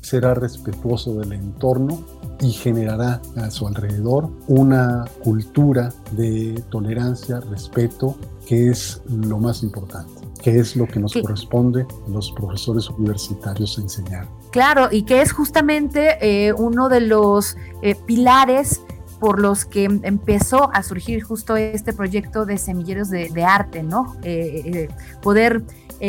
será 0.00 0.32
respetuoso 0.32 1.16
del 1.16 1.34
entorno 1.34 2.02
y 2.40 2.50
generará 2.52 3.20
a 3.36 3.50
su 3.50 3.68
alrededor 3.68 4.30
una 4.48 5.04
cultura 5.22 5.92
de 6.12 6.54
tolerancia, 6.70 7.40
respeto, 7.40 8.16
que 8.46 8.70
es 8.70 9.02
lo 9.06 9.36
más 9.36 9.62
importante 9.62 10.30
que 10.42 10.58
es 10.58 10.74
lo 10.74 10.86
que 10.86 10.98
nos 10.98 11.12
corresponde 11.12 11.82
a 11.82 12.10
los 12.10 12.32
profesores 12.32 12.88
universitarios 12.88 13.76
enseñar. 13.76 14.26
Claro, 14.52 14.88
y 14.90 15.02
que 15.02 15.20
es 15.20 15.32
justamente 15.32 16.16
eh, 16.22 16.54
uno 16.54 16.88
de 16.88 17.02
los 17.02 17.58
eh, 17.82 17.94
pilares 18.06 18.80
por 19.20 19.40
los 19.40 19.64
que 19.64 19.84
empezó 19.84 20.70
a 20.72 20.82
surgir 20.82 21.22
justo 21.22 21.56
este 21.56 21.92
proyecto 21.92 22.46
de 22.46 22.58
semilleros 22.58 23.10
de, 23.10 23.44
arte, 23.44 23.82
¿no? 23.82 24.16
Eh, 24.22 24.88
poder 25.22 25.62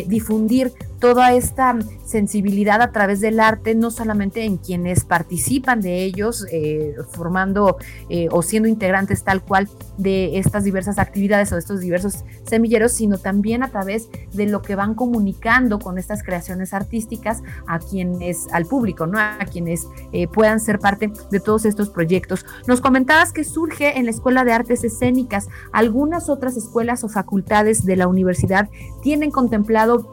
difundir 0.07 0.71
toda 1.01 1.33
esta 1.33 1.77
sensibilidad 2.05 2.81
a 2.81 2.91
través 2.91 3.21
del 3.21 3.39
arte, 3.39 3.73
no 3.73 3.89
solamente 3.89 4.45
en 4.45 4.57
quienes 4.57 5.03
participan 5.03 5.81
de 5.81 6.03
ellos, 6.03 6.45
eh, 6.51 6.95
formando 7.09 7.77
eh, 8.09 8.27
o 8.31 8.43
siendo 8.43 8.69
integrantes 8.69 9.23
tal 9.23 9.41
cual 9.41 9.67
de 9.97 10.37
estas 10.37 10.63
diversas 10.63 10.99
actividades 10.99 11.51
o 11.51 11.55
de 11.55 11.59
estos 11.59 11.79
diversos 11.79 12.23
semilleros, 12.47 12.91
sino 12.91 13.17
también 13.17 13.63
a 13.63 13.69
través 13.69 14.09
de 14.31 14.45
lo 14.45 14.61
que 14.61 14.75
van 14.75 14.93
comunicando 14.93 15.79
con 15.79 15.97
estas 15.97 16.21
creaciones 16.21 16.73
artísticas 16.73 17.41
a 17.65 17.79
quienes, 17.79 18.47
al 18.51 18.65
público, 18.65 19.07
¿no? 19.07 19.17
A 19.19 19.45
quienes 19.51 19.87
eh, 20.11 20.27
puedan 20.27 20.59
ser 20.59 20.77
parte 20.77 21.11
de 21.31 21.39
todos 21.39 21.65
estos 21.65 21.89
proyectos. 21.89 22.45
Nos 22.67 22.79
comentabas 22.79 23.33
que 23.33 23.43
surge 23.43 23.97
en 23.97 24.05
la 24.05 24.11
Escuela 24.11 24.43
de 24.43 24.53
Artes 24.53 24.83
Escénicas. 24.83 25.47
Algunas 25.71 26.29
otras 26.29 26.57
escuelas 26.57 27.03
o 27.03 27.09
facultades 27.09 27.85
de 27.85 27.95
la 27.95 28.07
universidad 28.07 28.69
tienen 29.01 29.31
contemplado, 29.31 30.11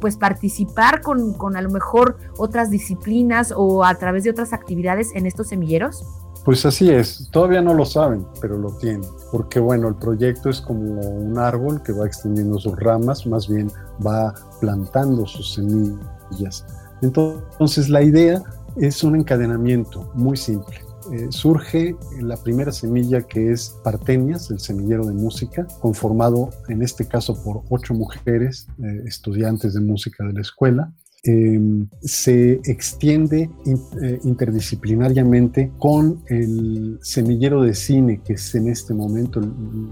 pues, 0.00 0.11
pues, 0.12 0.30
participar 0.32 1.00
con, 1.00 1.34
con 1.34 1.56
a 1.56 1.62
lo 1.62 1.70
mejor 1.70 2.16
otras 2.36 2.70
disciplinas 2.70 3.52
o 3.56 3.84
a 3.84 3.94
través 3.94 4.24
de 4.24 4.30
otras 4.30 4.52
actividades 4.52 5.14
en 5.14 5.26
estos 5.26 5.48
semilleros? 5.48 6.04
Pues 6.44 6.66
así 6.66 6.90
es, 6.90 7.28
todavía 7.30 7.62
no 7.62 7.72
lo 7.72 7.84
saben, 7.84 8.26
pero 8.40 8.58
lo 8.58 8.72
tienen, 8.78 9.08
porque 9.30 9.60
bueno, 9.60 9.88
el 9.88 9.94
proyecto 9.94 10.50
es 10.50 10.60
como 10.60 11.00
un 11.00 11.38
árbol 11.38 11.82
que 11.84 11.92
va 11.92 12.04
extendiendo 12.04 12.58
sus 12.58 12.76
ramas, 12.80 13.26
más 13.26 13.48
bien 13.48 13.70
va 14.04 14.34
plantando 14.60 15.24
sus 15.24 15.54
semillas. 15.54 16.66
Entonces 17.00 17.88
la 17.88 18.02
idea 18.02 18.42
es 18.76 19.04
un 19.04 19.14
encadenamiento 19.16 20.10
muy 20.14 20.36
simple. 20.36 20.80
Eh, 21.10 21.28
surge 21.30 21.96
la 22.20 22.36
primera 22.36 22.70
semilla 22.70 23.22
que 23.22 23.52
es 23.52 23.76
Partenias, 23.82 24.50
el 24.50 24.60
semillero 24.60 25.04
de 25.04 25.14
música, 25.14 25.66
conformado 25.80 26.50
en 26.68 26.82
este 26.82 27.08
caso 27.08 27.42
por 27.42 27.62
ocho 27.70 27.94
mujeres 27.94 28.68
eh, 28.78 29.02
estudiantes 29.06 29.74
de 29.74 29.80
música 29.80 30.24
de 30.24 30.32
la 30.32 30.40
escuela, 30.40 30.92
Em, 31.24 31.86
se 32.00 32.54
extiende 32.64 33.48
eh, 33.64 34.20
interdisciplinariamente 34.24 35.70
con 35.78 36.20
el 36.26 36.98
semillero 37.00 37.62
de 37.62 37.74
cine, 37.74 38.20
que 38.24 38.32
es 38.32 38.52
en 38.56 38.66
este 38.66 38.92
momento 38.92 39.40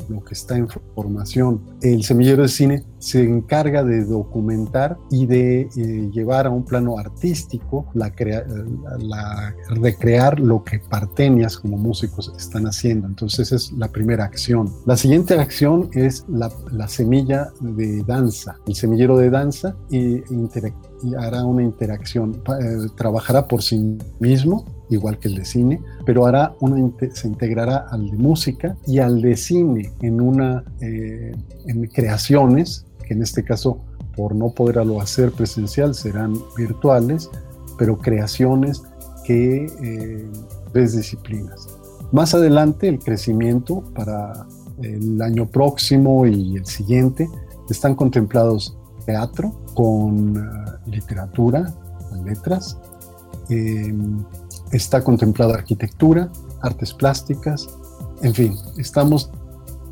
lo 0.08 0.24
que 0.24 0.34
está 0.34 0.56
en 0.56 0.66
formación. 0.68 1.60
El 1.82 2.02
semillero 2.02 2.42
de 2.42 2.48
cine 2.48 2.84
se 2.98 3.22
encarga 3.22 3.84
de 3.84 4.04
documentar 4.04 4.98
y 5.08 5.26
de 5.26 5.68
eh, 5.76 6.10
llevar 6.12 6.48
a 6.48 6.50
un 6.50 6.64
plano 6.64 6.98
artístico 6.98 7.86
la, 7.94 8.12
la, 8.98 9.54
recrear 9.68 10.40
lo 10.40 10.64
que 10.64 10.80
Partenias 10.80 11.56
como 11.56 11.76
músicos 11.76 12.32
están 12.36 12.66
haciendo. 12.66 13.06
Entonces 13.06 13.52
esa 13.52 13.54
es 13.54 13.72
la 13.78 13.86
primera 13.86 14.24
acción. 14.24 14.68
La 14.84 14.96
siguiente 14.96 15.34
acción 15.34 15.90
es 15.92 16.24
la, 16.28 16.50
la 16.72 16.88
semilla 16.88 17.52
de 17.60 18.02
danza, 18.02 18.56
el 18.66 18.74
semillero 18.74 19.16
de 19.16 19.30
danza 19.30 19.76
e 19.92 20.24
interactiva 20.30 20.89
y 21.02 21.14
hará 21.14 21.44
una 21.44 21.62
interacción, 21.62 22.42
eh, 22.60 22.88
trabajará 22.96 23.46
por 23.48 23.62
sí 23.62 23.98
mismo, 24.18 24.64
igual 24.88 25.18
que 25.18 25.28
el 25.28 25.36
de 25.36 25.44
cine, 25.44 25.80
pero 26.04 26.26
hará 26.26 26.54
se 27.12 27.28
integrará 27.28 27.86
al 27.90 28.10
de 28.10 28.16
música 28.16 28.76
y 28.86 28.98
al 28.98 29.22
de 29.22 29.36
cine 29.36 29.92
en 30.02 30.20
una, 30.20 30.64
eh, 30.80 31.32
en 31.66 31.86
creaciones, 31.86 32.86
que 33.06 33.14
en 33.14 33.22
este 33.22 33.44
caso 33.44 33.80
por 34.16 34.34
no 34.34 34.50
poderlo 34.50 35.00
hacer 35.00 35.32
presencial, 35.32 35.94
serán 35.94 36.34
virtuales, 36.56 37.30
pero 37.78 37.98
creaciones 37.98 38.82
que 39.24 39.66
eh, 39.82 40.30
disciplinas. 40.74 41.68
Más 42.12 42.34
adelante, 42.34 42.88
el 42.88 42.98
crecimiento 42.98 43.82
para 43.94 44.46
el 44.82 45.20
año 45.22 45.46
próximo 45.46 46.26
y 46.26 46.56
el 46.56 46.66
siguiente 46.66 47.28
están 47.68 47.94
contemplados 47.94 48.76
teatro 49.10 49.52
con 49.74 50.36
uh, 50.36 50.90
literatura, 50.90 51.72
letras, 52.24 52.78
eh, 53.48 53.92
está 54.70 55.02
contemplada 55.02 55.54
arquitectura, 55.54 56.30
artes 56.62 56.94
plásticas, 56.94 57.68
en 58.22 58.34
fin, 58.34 58.56
estamos 58.78 59.30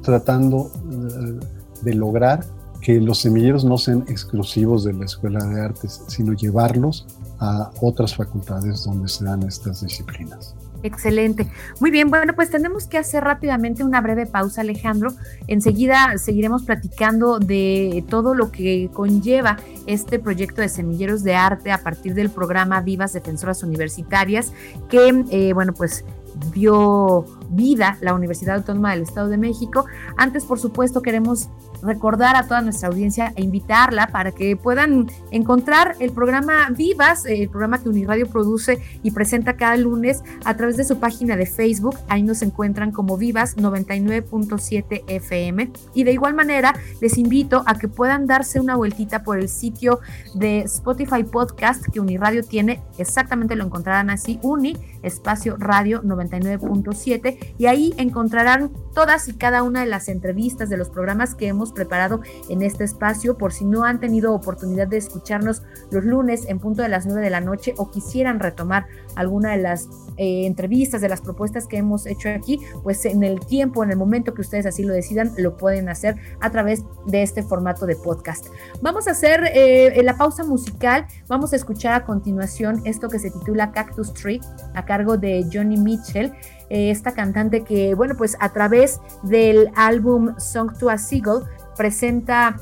tratando 0.03 0.57
uh, 0.57 1.41
de 1.83 1.95
lograr 1.95 2.45
que 2.81 3.01
los 3.01 3.19
semilleros 3.19 3.65
no 3.65 3.79
sean 3.79 4.05
exclusivos 4.09 4.85
de 4.85 4.93
la 4.93 5.05
Escuela 5.05 5.45
de 5.45 5.61
Artes, 5.61 6.03
sino 6.07 6.33
llevarlos 6.33 7.07
a 7.41 7.71
otras 7.81 8.15
facultades 8.15 8.85
donde 8.85 9.09
se 9.09 9.25
dan 9.25 9.43
estas 9.43 9.83
disciplinas. 9.83 10.55
Excelente. 10.83 11.49
Muy 11.81 11.91
bien, 11.91 12.09
bueno, 12.09 12.35
pues 12.35 12.51
tenemos 12.51 12.87
que 12.87 12.99
hacer 12.99 13.25
rápidamente 13.25 13.83
una 13.83 14.01
breve 14.01 14.27
pausa, 14.27 14.61
Alejandro. 14.61 15.13
Enseguida 15.49 16.17
seguiremos 16.19 16.63
platicando 16.63 17.41
de 17.41 18.05
todo 18.09 18.35
lo 18.35 18.53
que 18.53 18.89
conlleva 18.93 19.57
este 19.87 20.21
proyecto 20.21 20.61
de 20.61 20.69
semilleros 20.69 21.25
de 21.25 21.35
arte 21.35 21.73
a 21.73 21.79
partir 21.79 22.15
del 22.15 22.31
programa 22.31 22.81
Vivas 22.81 23.13
Defensoras 23.13 23.63
Universitarias, 23.65 24.53
que, 24.89 25.25
eh, 25.31 25.53
bueno, 25.53 25.73
pues 25.73 26.05
dio 26.53 27.25
vida 27.49 27.97
la 28.01 28.15
Universidad 28.15 28.57
Autónoma 28.57 28.93
del 28.93 29.03
Estado 29.03 29.29
de 29.29 29.39
México. 29.39 29.87
Antes, 30.17 30.45
por 30.45 30.59
supuesto, 30.59 31.03
queremos 31.03 31.49
recordar 31.83 32.37
a 32.37 32.45
toda 32.45 32.61
nuestra 32.61 32.89
audiencia 32.89 33.33
e 33.37 33.43
invitarla 33.43 34.09
para 34.09 34.33
que 34.33 34.57
puedan 34.57 35.09
encontrar 35.31 35.97
el 36.01 36.13
programa 36.13 36.71
Vivas, 36.71 37.25
el 37.27 37.49
programa 37.49 37.81
que 37.83 37.89
Uniradio 37.89 38.29
produce 38.29 38.81
y 39.03 39.11
presenta 39.13 39.57
cada 39.57 39.77
lunes 39.77 40.23
a 40.45 40.57
través 40.57 40.77
de 40.77 40.85
su 40.85 40.99
página 40.99 41.37
de 41.37 41.47
Facebook. 41.47 41.97
Ahí 42.09 42.23
nos 42.23 42.43
encuentran 42.43 42.93
como 42.93 43.17
Vivas 43.17 43.57
99.7 43.57 45.05
FM. 45.07 45.71
Y 45.95 46.05
de 46.05 46.13
igual 46.13 46.35
manera, 46.35 46.75
les 47.01 47.19
invito 47.19 47.63
a 47.67 47.75
que 47.75 47.89
puedan 47.89 48.27
darse 48.27 48.61
una 48.61 48.77
vueltita 48.77 49.23
por 49.23 49.39
el 49.39 49.49
sitio 49.49 50.01
de 50.35 50.61
Spotify 50.61 51.23
Podcast 51.25 51.85
que 51.87 52.01
Uniradio 52.01 52.43
tiene. 52.43 52.83
Exactamente 52.99 53.57
lo 53.57 53.65
encontrarán 53.65 54.11
así, 54.11 54.39
Uni, 54.43 54.77
espacio 55.03 55.57
radio 55.59 56.03
99.7 56.03 57.38
y 57.59 57.67
ahí 57.67 57.95
encontrarán 57.97 58.71
todas 58.95 59.29
y 59.29 59.35
cada 59.35 59.63
una 59.63 59.81
de 59.81 59.87
las 59.87 60.09
entrevistas 60.09 60.69
de 60.69 60.77
los 60.77 60.91
programas 60.91 61.35
que 61.35 61.47
hemos 61.47 61.73
preparado 61.73 62.21
en 62.49 62.63
este 62.63 62.85
espacio 62.85 63.39
por 63.39 63.53
si 63.53 63.65
no 63.65 63.85
han 63.85 64.01
tenido 64.01 64.35
oportunidad 64.35 64.89
de 64.89 64.97
escucharnos 64.97 65.63
los 65.91 66.05
lunes 66.05 66.47
en 66.49 66.59
punto 66.59 66.83
de 66.83 66.89
las 66.89 67.07
9 67.07 67.21
de 67.21 67.31
la 67.31 67.41
noche 67.41 67.75
o 67.77 67.91
quisieran 67.91 68.41
retomar 68.41 68.87
alguna 69.19 69.51
de 69.51 69.59
las 69.59 69.89
eh, 70.17 70.47
entrevistas, 70.47 71.01
de 71.01 71.09
las 71.09 71.21
propuestas 71.21 71.67
que 71.67 71.77
hemos 71.77 72.07
hecho 72.07 72.29
aquí, 72.29 72.61
pues 72.83 73.05
en 73.05 73.23
el 73.23 73.41
tiempo, 73.41 73.83
en 73.83 73.91
el 73.91 73.97
momento 73.97 74.33
que 74.33 74.41
ustedes 74.41 74.65
así 74.65 74.85
lo 74.85 74.95
decidan, 74.95 75.33
lo 75.37 75.57
pueden 75.57 75.89
hacer 75.89 76.17
a 76.41 76.51
través 76.51 76.85
de 77.07 77.23
este 77.23 77.43
formato 77.43 77.85
de 77.85 77.97
podcast. 77.97 78.47
Vamos 78.81 79.09
a 79.09 79.11
hacer 79.11 79.51
eh, 79.53 80.01
la 80.03 80.17
pausa 80.17 80.45
musical, 80.45 81.07
vamos 81.27 81.53
a 81.53 81.57
escuchar 81.57 81.95
a 81.95 82.05
continuación 82.05 82.81
esto 82.85 83.09
que 83.09 83.19
se 83.19 83.31
titula 83.31 83.73
Cactus 83.73 84.15
Tree 84.15 84.41
a 84.75 84.85
cargo 84.85 85.17
de 85.17 85.45
Johnny 85.53 85.77
Mitchell. 85.77 86.33
Eh, 86.71 86.91
esta 86.91 87.13
cantante 87.13 87.65
que, 87.65 87.95
bueno, 87.95 88.15
pues 88.17 88.37
a 88.41 88.53
través 88.53 89.01
del 89.23 89.71
álbum 89.75 90.39
Song 90.39 90.77
to 90.79 90.91
a 90.91 90.99
Seagull 90.99 91.45
presenta 91.77 92.57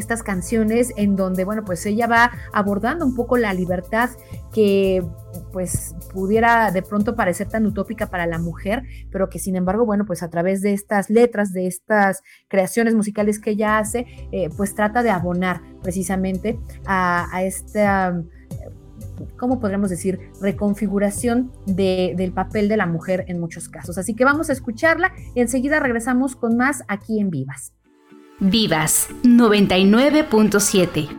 estas 0.00 0.22
canciones 0.22 0.92
en 0.96 1.16
donde, 1.16 1.44
bueno, 1.44 1.64
pues 1.64 1.84
ella 1.86 2.06
va 2.06 2.32
abordando 2.52 3.04
un 3.06 3.14
poco 3.14 3.36
la 3.36 3.54
libertad 3.54 4.10
que 4.52 5.04
pues 5.52 5.94
pudiera 6.12 6.70
de 6.70 6.82
pronto 6.82 7.14
parecer 7.14 7.48
tan 7.48 7.66
utópica 7.66 8.08
para 8.08 8.26
la 8.26 8.38
mujer, 8.38 8.82
pero 9.10 9.28
que 9.28 9.38
sin 9.38 9.56
embargo, 9.56 9.86
bueno, 9.86 10.04
pues 10.04 10.22
a 10.22 10.30
través 10.30 10.60
de 10.62 10.72
estas 10.72 11.10
letras, 11.10 11.52
de 11.52 11.66
estas 11.66 12.22
creaciones 12.48 12.94
musicales 12.94 13.38
que 13.38 13.50
ella 13.50 13.78
hace, 13.78 14.06
eh, 14.32 14.50
pues 14.56 14.74
trata 14.74 15.02
de 15.02 15.10
abonar 15.10 15.60
precisamente 15.82 16.58
a, 16.84 17.28
a 17.34 17.44
esta 17.44 18.22
¿cómo 19.36 19.60
podríamos 19.60 19.90
decir? 19.90 20.18
Reconfiguración 20.40 21.52
del 21.66 22.32
papel 22.32 22.68
de 22.68 22.76
la 22.76 22.86
mujer 22.86 23.24
en 23.28 23.40
muchos 23.40 23.68
casos. 23.68 23.98
Así 23.98 24.14
que 24.14 24.24
vamos 24.24 24.50
a 24.50 24.52
escucharla 24.52 25.12
y 25.34 25.40
enseguida 25.40 25.80
regresamos 25.80 26.36
con 26.36 26.56
más 26.56 26.84
aquí 26.88 27.20
en 27.20 27.30
Vivas. 27.30 27.72
Vivas 28.42 29.08
99.7 29.22 31.10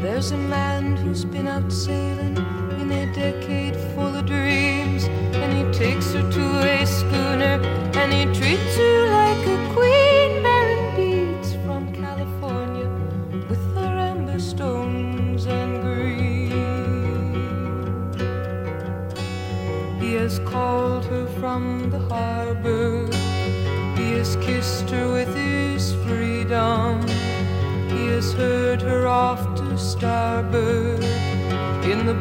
There's 0.00 0.30
a 0.32 0.36
man 0.38 0.96
who's 0.96 1.26
been 1.26 1.46
out 1.46 1.70
sailing 1.70 2.31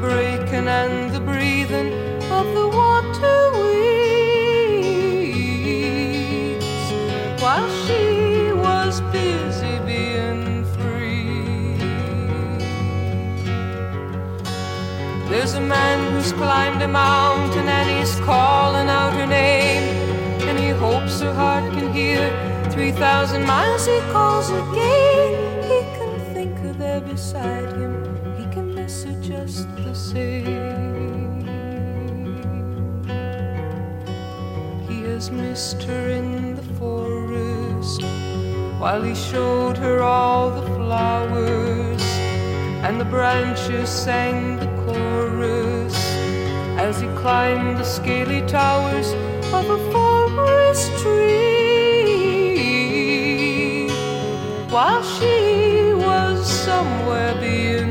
breaking 0.01 0.67
and 0.67 1.13
the 1.13 1.19
breathing 1.19 1.93
of 2.31 2.45
the 2.57 2.67
water 2.67 3.51
weeds 3.61 3.85
while 7.39 7.69
she 7.83 8.51
was 8.51 8.99
busy 9.13 9.77
being 9.85 10.65
free. 10.75 11.77
There's 15.29 15.53
a 15.53 15.61
man 15.61 16.13
who's 16.13 16.33
climbed 16.33 16.81
a 16.81 16.87
mountain 16.87 17.67
and 17.69 17.87
he's 17.95 18.15
calling 18.21 18.89
out 18.89 19.13
her 19.13 19.27
name, 19.27 19.83
and 20.49 20.57
he 20.57 20.69
hopes 20.69 21.21
her 21.21 21.33
heart 21.33 21.71
can 21.73 21.93
hear. 21.93 22.31
3,000 22.71 23.45
miles 23.45 23.85
he 23.85 23.99
calls 24.11 24.49
again. 24.49 25.00
Her 35.61 36.09
in 36.09 36.55
the 36.55 36.63
forest 36.79 38.01
while 38.79 39.03
he 39.03 39.13
showed 39.13 39.77
her 39.77 40.01
all 40.01 40.49
the 40.49 40.65
flowers 40.73 42.01
and 42.83 42.99
the 42.99 43.05
branches 43.05 43.87
sang 43.87 44.57
the 44.57 44.65
chorus 44.83 45.95
as 46.79 46.99
he 46.99 47.07
climbed 47.09 47.77
the 47.77 47.83
scaly 47.83 48.41
towers 48.47 49.13
of 49.53 49.69
a 49.69 49.77
forest 49.91 50.89
tree. 51.03 51.37
While 54.75 55.03
she 55.03 55.93
was 55.93 56.37
somewhere 56.51 57.35
being 57.39 57.90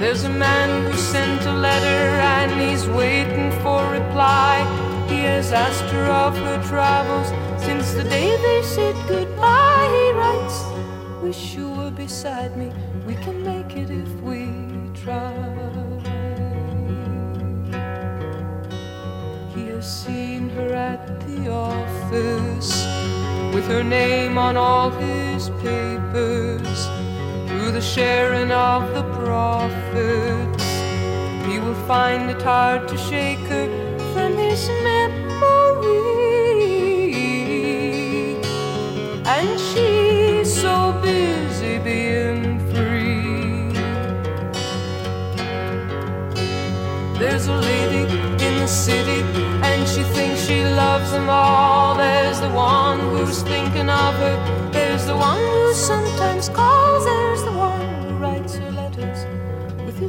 There's 0.00 0.24
a 0.24 0.30
man 0.30 0.90
who 0.90 0.96
sent 0.96 1.44
a 1.44 1.52
letter 1.52 2.02
and 2.34 2.50
he's 2.58 2.88
waiting 2.88 3.52
for 3.60 3.86
reply. 3.92 4.64
He 5.10 5.18
has 5.24 5.52
asked 5.52 5.92
her 5.92 6.06
of 6.06 6.34
her 6.38 6.58
travels 6.66 7.28
since 7.62 7.92
the 7.92 8.04
day 8.04 8.34
they 8.40 8.62
said 8.62 8.96
goodbye. 9.06 9.88
He 9.92 10.12
writes, 10.18 10.64
Wish 11.22 11.54
you 11.54 11.68
were 11.68 11.90
beside 11.90 12.56
me. 12.56 12.72
We 13.06 13.14
can 13.16 13.44
make 13.44 13.76
it 13.76 13.90
if 13.90 14.10
we 14.22 14.48
try. 14.94 15.34
He 19.54 19.66
has 19.66 19.84
seen 19.84 20.48
her 20.48 20.72
at 20.72 21.20
the 21.28 21.50
office 21.50 22.86
with 23.54 23.66
her 23.66 23.84
name 23.84 24.38
on 24.38 24.56
all 24.56 24.88
his 24.88 25.50
papers 25.60 26.49
through 27.70 27.80
the 27.80 27.86
sharing 27.86 28.50
of 28.50 28.82
the 28.94 29.02
profits, 29.14 30.64
he 31.46 31.60
will 31.60 31.80
find 31.86 32.28
it 32.28 32.42
hard 32.42 32.88
to 32.88 32.96
shake 32.96 33.38
her 33.46 33.68
from 34.12 34.36
his 34.36 34.68
memory. 34.82 36.00
And 39.24 39.60
she's 39.68 40.52
so 40.52 40.98
busy 41.00 41.78
being 41.78 42.58
free. 42.70 43.72
There's 47.20 47.46
a 47.46 47.54
lady 47.54 48.12
in 48.46 48.54
the 48.58 48.66
city, 48.66 49.22
and 49.62 49.88
she 49.88 50.02
thinks 50.14 50.40
she 50.44 50.64
loves 50.64 51.12
them 51.12 51.28
all. 51.30 51.96
There's 51.96 52.40
the 52.40 52.50
one 52.50 52.98
who's 52.98 53.42
thinking 53.42 53.88
of 53.88 54.14
her. 54.24 54.70
There's 54.72 55.06
the 55.06 55.16
one 55.16 55.38
who 55.38 55.72
sometimes 55.72 56.48
calls 56.48 57.04
her 57.06 57.19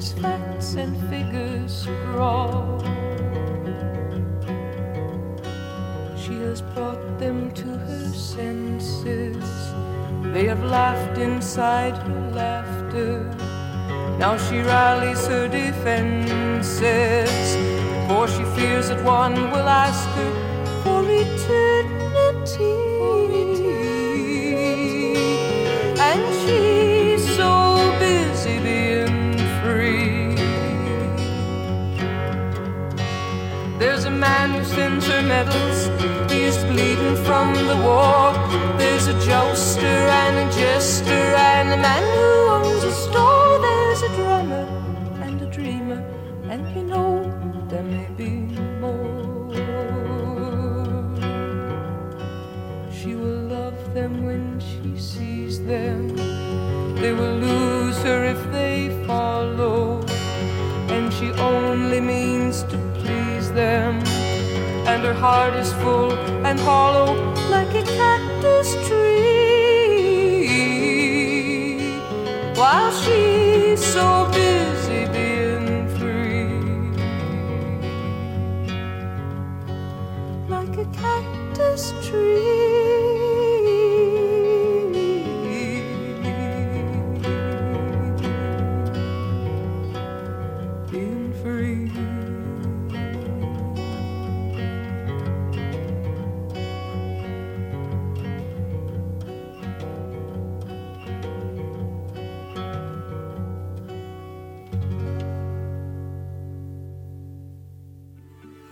his 0.02 0.14
facts 0.14 0.74
and 0.74 0.98
figures 1.12 1.84
scrawled. 1.84 2.82
She 6.18 6.34
has 6.42 6.64
brought 6.74 7.20
them 7.20 7.52
to 7.52 7.68
her 7.68 8.08
senses. 8.08 9.46
They 10.34 10.46
have 10.46 10.64
laughed 10.64 11.20
inside 11.20 11.96
her 11.98 12.32
laughter. 12.32 13.30
Now 14.18 14.38
she 14.38 14.62
rallies 14.62 15.28
her 15.28 15.48
defenses, 15.48 16.72
for 18.08 18.28
she 18.28 18.44
fears 18.60 18.90
that 18.90 19.04
one 19.06 19.36
will 19.52 19.70
ask 19.70 20.10
her 20.18 20.34
for 20.82 21.04
eternity. 21.08 21.81
Man 34.22 34.52
who 34.54 34.64
sends 34.64 35.08
her 35.08 35.24
medals, 35.24 35.80
he's 36.32 36.58
bleeding 36.70 37.18
from 37.26 37.56
the 37.56 37.78
war. 37.88 38.32
There's 38.78 39.08
a 39.08 39.18
jouster 39.26 39.98
and 40.22 40.36
a 40.46 40.48
jester, 40.54 41.24
and 41.52 41.70
a 41.78 41.78
man 41.90 42.04
who 42.16 42.30
owns 42.58 42.84
a 42.84 42.94
store. 43.06 43.54
There's 43.66 44.02
a 44.04 44.12
drummer 44.16 44.66
and 45.26 45.42
a 45.42 45.50
dreamer, 45.58 46.02
and 46.52 46.62
you 46.76 46.84
know 46.84 47.12
there 47.68 47.88
may 47.96 48.08
be 48.16 48.30
more. 48.84 49.50
She 52.98 53.16
will 53.16 53.42
love 53.58 53.80
them 53.96 54.24
when 54.28 54.60
she 54.60 55.00
sees 55.00 55.66
them. 55.66 56.16
They 57.02 57.14
will 57.14 57.31
And 65.02 65.08
her 65.08 65.20
heart 65.20 65.56
is 65.56 65.74
full 65.82 66.14
and 66.46 66.60
hollow 66.60 67.16
like 67.50 67.74
a 67.74 67.82
cactus 67.82 68.76
tree. 68.88 70.52
While 72.54 72.92
she's 72.92 73.84
so 73.84 74.30
busy 74.32 75.08
being 75.12 75.90
free, 75.98 76.94
like 80.48 80.78
a 80.78 80.86
cactus 80.94 81.94
tree. 82.08 82.41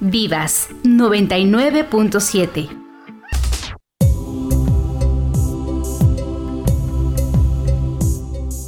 Vivas 0.09 0.69
99.7 0.83 2.78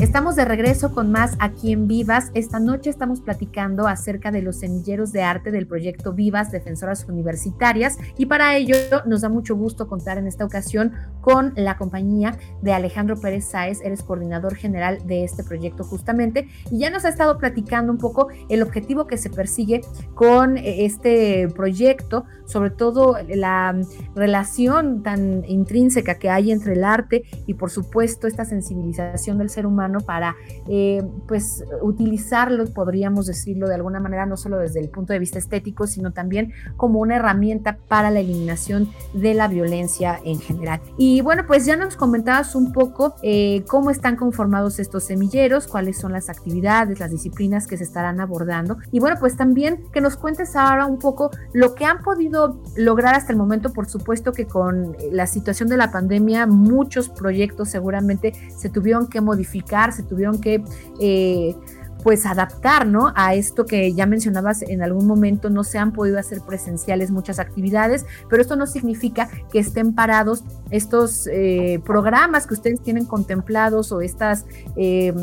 Estamos 0.02 0.36
de 0.36 0.46
regreso 0.46 0.96
con 0.96 1.12
más 1.12 1.38
aquí 1.38 1.72
en 1.72 1.88
Vivas. 1.88 2.32
Esta 2.34 2.60
noche 2.60 2.90
estamos 2.90 3.22
platicando 3.22 3.88
acerca 3.88 4.32
de 4.32 4.42
los 4.42 4.56
semilleros 4.56 5.12
de 5.12 5.22
arte 5.22 5.52
del 5.52 5.68
proyecto 5.68 6.12
Vivas 6.12 6.52
Defensoras 6.52 7.06
Universitarias 7.08 8.00
y 8.18 8.26
para 8.26 8.58
ello 8.58 8.76
nos 9.06 9.22
da 9.22 9.30
mucho 9.30 9.56
gusto 9.56 9.88
contar 9.88 10.18
en 10.18 10.26
esta 10.26 10.44
ocasión 10.44 10.94
con 11.22 11.54
la 11.56 11.78
compañía 11.78 12.36
de 12.64 12.74
Alejandro 12.74 13.16
Pérez 13.16 13.46
Sáez, 13.46 13.80
eres 13.84 14.02
coordinador 14.02 14.56
general 14.56 15.06
de 15.06 15.24
este 15.24 15.44
proyecto 15.44 15.84
justamente 15.84 16.48
y 16.72 16.80
ya 16.80 16.90
nos 16.90 17.06
ha 17.06 17.10
estado 17.10 17.38
platicando 17.38 17.92
un 17.92 18.00
poco 18.00 18.30
el 18.50 18.64
objetivo 18.64 19.06
que 19.06 19.18
se 19.18 19.30
persigue 19.30 19.82
con 20.16 20.58
este 20.58 21.48
proyecto, 21.56 22.26
sobre 22.48 22.72
todo 22.72 23.18
la 23.30 23.80
relación 24.16 25.04
tan 25.04 25.46
intrínseca 25.46 26.16
que 26.16 26.32
hay 26.32 26.52
entre 26.52 26.74
el 26.74 26.86
arte 26.86 27.22
y 27.46 27.54
por 27.54 27.70
supuesto 27.70 28.26
esta 28.26 28.46
sensibilización 28.46 29.38
del 29.38 29.52
ser 29.52 29.68
humano 29.68 29.91
para 30.00 30.36
eh, 30.68 31.04
pues 31.28 31.64
utilizarlo, 31.82 32.66
podríamos 32.74 33.26
decirlo 33.26 33.68
de 33.68 33.76
alguna 33.76 34.00
manera, 34.00 34.26
no 34.26 34.38
solo 34.38 34.58
desde 34.58 34.80
el 34.80 34.90
punto 34.90 35.14
de 35.14 35.20
vista 35.20 35.38
estético, 35.38 35.88
sino 35.88 36.12
también 36.12 36.54
como 36.78 37.00
una 37.00 37.18
herramienta 37.18 37.78
para 37.88 38.10
la 38.10 38.20
eliminación 38.20 38.90
de 39.14 39.34
la 39.34 39.48
violencia 39.48 40.20
en 40.24 40.40
general. 40.40 40.82
Y 40.98 41.22
bueno, 41.22 41.44
pues 41.48 41.66
ya 41.66 41.76
nos 41.76 41.96
comentabas 41.96 42.56
un 42.56 42.72
poco 42.72 43.16
eh, 43.24 43.64
cómo 43.68 43.90
están 43.90 44.16
conformados 44.16 44.80
estos 44.80 45.04
semilleros, 45.04 45.68
cuáles 45.68 45.98
son 45.98 46.12
las 46.12 46.30
actividades, 46.30 47.00
las 47.00 47.12
disciplinas 47.12 47.68
que 47.68 47.78
se 47.78 47.84
estarán 47.84 48.20
abordando. 48.20 48.78
Y 48.92 49.00
bueno, 49.00 49.18
pues 49.20 49.36
también 49.36 49.84
que 49.92 50.02
nos 50.02 50.16
cuentes 50.18 50.56
ahora 50.56 50.86
un 50.86 51.00
poco 51.00 51.32
lo 51.54 51.76
que 51.76 51.86
han 51.86 52.02
podido 52.02 52.62
lograr 52.76 53.16
hasta 53.16 53.32
el 53.32 53.38
momento, 53.38 53.74
por 53.74 53.88
supuesto 53.88 54.32
que 54.32 54.46
con 54.46 54.96
la 55.12 55.28
situación 55.28 55.70
de 55.70 55.78
la 55.78 55.92
pandemia, 55.92 56.46
muchos 56.48 57.10
proyectos 57.10 57.70
seguramente 57.70 58.34
se 58.56 58.70
tuvieron 58.70 59.08
que 59.08 59.22
modificar 59.22 59.81
se 59.90 60.04
tuvieron 60.04 60.40
que 60.40 60.64
eh, 61.00 61.56
pues 62.04 62.26
adaptar 62.26 62.88
¿no? 62.88 63.14
a 63.16 63.36
esto 63.36 63.66
que 63.66 63.94
ya 63.94 64.06
mencionabas 64.06 64.62
en 64.64 64.82
algún 64.82 65.08
momento, 65.08 65.50
no 65.50 65.64
se 65.64 65.78
han 65.78 65.92
podido 65.92 66.20
hacer 66.20 66.42
presenciales 66.42 67.12
muchas 67.12 67.40
actividades, 67.40 68.06
pero 68.30 68.42
esto 68.42 68.56
no 68.56 68.68
significa 68.68 69.30
que 69.52 69.60
estén 69.60 69.94
parados 69.94 70.44
estos 70.70 71.28
eh, 71.28 71.82
programas 71.86 72.48
que 72.48 72.54
ustedes 72.54 72.82
tienen 72.82 73.06
contemplados 73.06 73.92
o 73.92 74.02
estas 74.02 74.46
eh, 74.76 75.14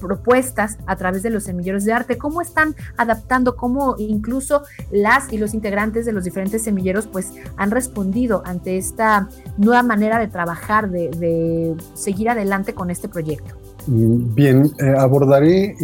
propuestas 0.00 0.78
a 0.86 0.96
través 0.96 1.22
de 1.22 1.30
los 1.30 1.44
semilleros 1.44 1.84
de 1.84 1.92
arte, 1.92 2.18
cómo 2.18 2.40
están 2.40 2.74
adaptando, 2.96 3.56
cómo 3.56 3.96
incluso 3.98 4.62
las 4.90 5.32
y 5.32 5.38
los 5.38 5.54
integrantes 5.54 6.06
de 6.06 6.12
los 6.12 6.24
diferentes 6.24 6.62
semilleros 6.62 7.06
pues 7.06 7.32
han 7.56 7.70
respondido 7.70 8.42
ante 8.44 8.76
esta 8.76 9.28
nueva 9.56 9.82
manera 9.82 10.18
de 10.18 10.28
trabajar, 10.28 10.90
de 10.90 11.74
seguir 11.94 12.30
adelante 12.30 12.74
con 12.74 12.90
este 12.90 13.08
proyecto. 13.08 13.63
Bien, 13.86 14.70
eh, 14.78 14.94
abordaré 14.96 15.76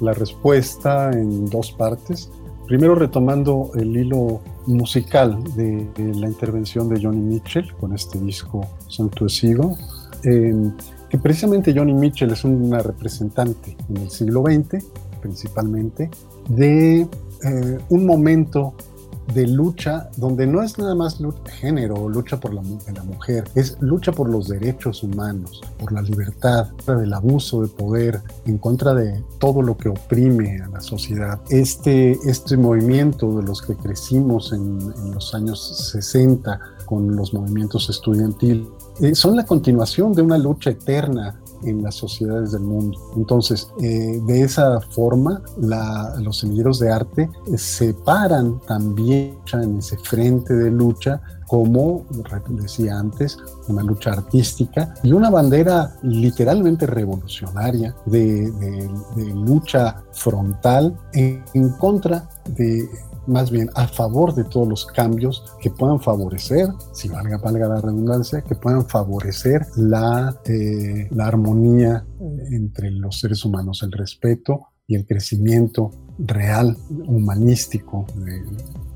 la 0.00 0.12
respuesta 0.12 1.10
en 1.12 1.46
dos 1.46 1.72
partes. 1.72 2.30
Primero 2.66 2.94
retomando 2.94 3.70
el 3.74 3.96
hilo 3.96 4.40
musical 4.66 5.42
de, 5.54 5.86
la 6.14 6.26
intervención 6.26 6.88
de 6.88 7.02
Johnny 7.02 7.20
Mitchell 7.20 7.74
con 7.74 7.94
este 7.94 8.18
disco 8.18 8.66
Santuesigo, 8.88 9.76
eh, 10.24 10.54
que 11.08 11.18
precisamente 11.18 11.74
Johnny 11.76 11.94
Mitchell 11.94 12.30
es 12.32 12.44
una 12.44 12.78
representante 12.78 13.76
en 13.88 13.96
el 13.98 14.10
siglo 14.10 14.42
XX, 14.42 14.84
principalmente, 15.20 16.10
de 16.48 17.00
eh, 17.00 17.78
un 17.90 18.06
momento 18.06 18.74
de 19.32 19.46
lucha 19.46 20.10
donde 20.16 20.46
no 20.46 20.62
es 20.62 20.78
nada 20.78 20.94
más 20.94 21.20
lucha, 21.20 21.50
género 21.50 21.94
o 21.94 22.08
lucha 22.08 22.38
por 22.38 22.52
la, 22.52 22.62
mujer, 22.62 23.44
es 23.54 23.76
lucha 23.80 24.12
por 24.12 24.28
los 24.28 24.48
derechos 24.48 25.02
humanos, 25.02 25.62
por 25.78 25.92
la 25.92 26.02
libertad, 26.02 26.68
del 26.86 27.12
abuso 27.12 27.62
de 27.62 27.68
poder, 27.68 28.20
en 28.44 28.58
contra 28.58 28.94
de 28.94 29.22
todo 29.38 29.62
lo 29.62 29.76
que 29.76 29.88
oprime 29.88 30.60
a 30.60 30.68
la 30.68 30.80
sociedad. 30.80 31.40
Este, 31.50 32.12
este 32.26 32.56
movimiento 32.56 33.36
de 33.38 33.42
los 33.44 33.62
que 33.62 33.74
crecimos 33.74 34.52
en, 34.52 34.92
en 35.02 35.12
los 35.12 35.34
años 35.34 35.90
60 35.92 36.60
con 36.86 37.16
los 37.16 37.32
movimientos 37.32 37.88
estudiantiles, 37.88 38.66
eh, 39.00 39.14
son 39.14 39.36
la 39.36 39.44
continuación 39.44 40.12
de 40.12 40.22
una 40.22 40.38
lucha 40.38 40.70
eterna 40.70 41.40
en 41.64 41.82
las 41.82 41.94
sociedades 41.94 42.52
del 42.52 42.62
mundo. 42.62 42.98
Entonces, 43.16 43.68
eh, 43.80 44.20
de 44.26 44.42
esa 44.42 44.80
forma, 44.80 45.42
la, 45.58 46.14
los 46.20 46.38
semilleros 46.38 46.78
de 46.78 46.90
arte 46.92 47.30
eh, 47.52 47.58
se 47.58 47.94
paran 47.94 48.60
también 48.66 49.38
en 49.52 49.78
ese 49.78 49.96
frente 49.98 50.54
de 50.54 50.70
lucha 50.70 51.20
como 51.46 52.04
decía 52.48 52.98
antes, 52.98 53.38
una 53.68 53.82
lucha 53.82 54.12
artística 54.12 54.94
y 55.02 55.12
una 55.12 55.30
bandera 55.30 55.94
literalmente 56.02 56.86
revolucionaria 56.86 57.94
de, 58.06 58.50
de, 58.50 58.90
de 59.14 59.24
lucha 59.34 60.02
frontal 60.12 60.98
en, 61.12 61.44
en 61.54 61.68
contra 61.70 62.28
de 62.48 62.88
más 63.26 63.50
bien 63.50 63.70
a 63.74 63.86
favor 63.88 64.34
de 64.34 64.44
todos 64.44 64.68
los 64.68 64.86
cambios 64.86 65.44
que 65.60 65.70
puedan 65.70 66.00
favorecer, 66.00 66.68
si 66.92 67.08
valga, 67.08 67.38
valga 67.38 67.68
la 67.68 67.80
redundancia, 67.80 68.42
que 68.42 68.54
puedan 68.54 68.86
favorecer 68.86 69.66
la, 69.76 70.40
eh, 70.44 71.08
la 71.10 71.26
armonía 71.26 72.04
entre 72.50 72.90
los 72.90 73.20
seres 73.20 73.44
humanos, 73.44 73.82
el 73.82 73.92
respeto 73.92 74.68
y 74.86 74.94
el 74.96 75.06
crecimiento 75.06 75.90
real, 76.18 76.76
humanístico 77.06 78.06
de, 78.16 78.42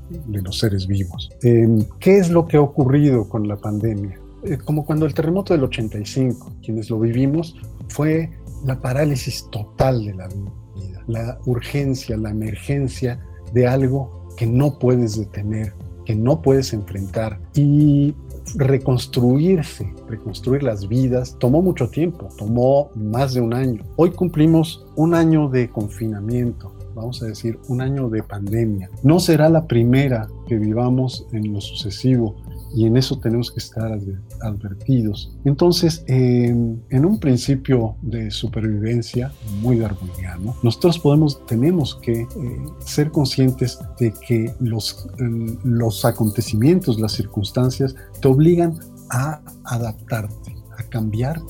de 0.09 0.41
los 0.41 0.59
seres 0.59 0.87
vivos. 0.87 1.29
Em, 1.41 1.83
¿Qué 1.99 2.17
es 2.17 2.29
lo 2.29 2.45
que 2.45 2.57
ha 2.57 2.61
ocurrido 2.61 3.27
con 3.27 3.47
la 3.47 3.57
pandemia? 3.57 4.19
Eh, 4.43 4.57
como 4.57 4.85
cuando 4.85 5.05
el 5.05 5.13
terremoto 5.13 5.53
del 5.53 5.63
85, 5.63 6.53
quienes 6.63 6.89
lo 6.89 6.99
vivimos, 6.99 7.55
fue 7.89 8.31
la 8.65 8.79
parálisis 8.79 9.47
total 9.51 10.05
de 10.05 10.13
la 10.13 10.27
vida, 10.27 11.03
la 11.07 11.39
urgencia, 11.45 12.17
la 12.17 12.29
emergencia 12.29 13.19
de 13.53 13.67
algo 13.67 14.18
que 14.39 14.47
no 14.47 14.79
puedes 14.79 15.17
detener, 15.17 15.73
que 16.05 16.15
no 16.15 16.41
puedes 16.41 16.71
enfrentar. 16.71 17.41
Y 17.55 18.15
reconstruirse, 18.55 19.93
reconstruir 20.07 20.63
las 20.63 20.87
vidas, 20.87 21.35
tomó 21.39 21.61
mucho 21.61 21.89
tiempo, 21.89 22.29
tomó 22.37 22.89
más 22.95 23.33
de 23.33 23.41
un 23.41 23.53
año. 23.53 23.83
Hoy 23.97 24.11
cumplimos 24.11 24.85
un 24.95 25.13
año 25.13 25.49
de 25.49 25.69
confinamiento, 25.69 26.73
vamos 26.95 27.21
a 27.21 27.25
decir, 27.25 27.59
un 27.67 27.81
año 27.81 28.07
de 28.09 28.23
pandemia. 28.23 28.89
No 29.03 29.19
será 29.19 29.49
la 29.49 29.67
primera 29.67 30.29
que 30.47 30.57
vivamos 30.57 31.27
en 31.33 31.51
lo 31.51 31.59
sucesivo 31.59 32.37
y 32.75 32.85
en 32.85 32.97
eso 32.97 33.19
tenemos 33.19 33.51
que 33.51 33.59
estar 33.59 33.97
advertidos. 34.41 35.35
Entonces, 35.43 36.03
en 36.07 37.05
un 37.05 37.19
principio 37.19 37.95
de 38.01 38.31
supervivencia 38.31 39.31
muy 39.61 39.79
darwiniano, 39.79 40.55
nosotros 40.63 40.99
podemos, 40.99 41.45
tenemos 41.45 41.95
que 41.95 42.21
eh, 42.21 42.27
ser 42.79 43.11
conscientes 43.11 43.79
de 43.99 44.13
que 44.27 44.53
los, 44.59 45.07
los 45.63 46.05
acontecimientos, 46.05 46.99
las 46.99 47.13
circunstancias, 47.13 47.95
te 48.21 48.27
obligan 48.27 48.79
a 49.09 49.41
adaptarte, 49.63 50.55
a 50.77 50.83
cambiar 50.83 51.41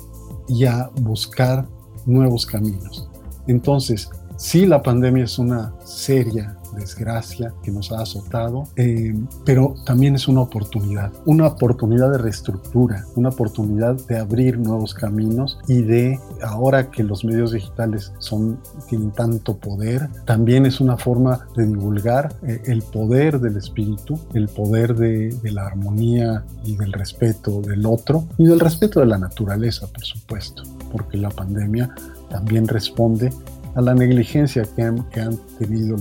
y 0.48 0.66
a 0.66 0.90
buscar 1.02 1.68
nuevos 2.06 2.46
caminos. 2.46 3.10
Entonces, 3.48 4.10
sí, 4.38 4.66
la 4.66 4.82
pandemia 4.82 5.26
es 5.26 5.38
una 5.38 5.74
seria 5.84 6.59
desgracia 6.76 7.54
que 7.64 7.72
nos 7.72 7.92
ha 7.92 8.02
azotado, 8.02 8.64
eh, 8.76 9.14
pero 9.46 9.76
también 9.86 10.16
es 10.16 10.28
una 10.28 10.42
oportunidad, 10.42 11.12
una 11.26 11.48
oportunidad 11.48 12.12
de 12.12 12.18
reestructura, 12.18 13.06
una 13.16 13.30
oportunidad 13.30 13.96
de 14.08 14.18
abrir 14.18 14.58
nuevos 14.58 14.94
caminos 14.94 15.60
y 15.68 15.82
de, 15.82 16.20
ahora 16.42 16.92
que 16.92 17.04
los 17.04 17.24
medios 17.24 17.52
digitales 17.52 18.12
son, 18.20 18.60
tienen 18.88 19.12
tanto 19.12 19.58
poder, 19.58 20.10
también 20.26 20.66
es 20.66 20.80
una 20.80 20.98
forma 20.98 21.48
de 21.56 21.68
divulgar 21.68 22.36
eh, 22.44 22.62
el 22.66 22.82
poder 22.82 23.40
del 23.40 23.58
espíritu, 23.58 24.20
el 24.34 24.48
poder 24.48 24.96
de, 24.96 25.30
de 25.30 25.52
la 25.52 25.66
armonía 25.66 26.44
y 26.64 26.76
del 26.76 26.94
respeto 26.94 27.62
del 27.62 27.86
otro 27.86 28.26
y 28.38 28.46
del 28.46 28.60
respeto 28.60 29.00
de 29.00 29.06
la 29.06 29.18
naturaleza, 29.18 29.88
por 29.88 30.04
supuesto, 30.04 30.64
porque 30.92 31.18
la 31.18 31.30
pandemia 31.30 31.94
también 32.30 32.68
responde 32.68 33.32
a 33.76 33.82
la 33.82 33.94
negligencia 33.94 34.64
que 34.76 34.84
han, 34.84 35.04
que 35.10 35.22
han 35.22 35.38
tenido 35.58 35.98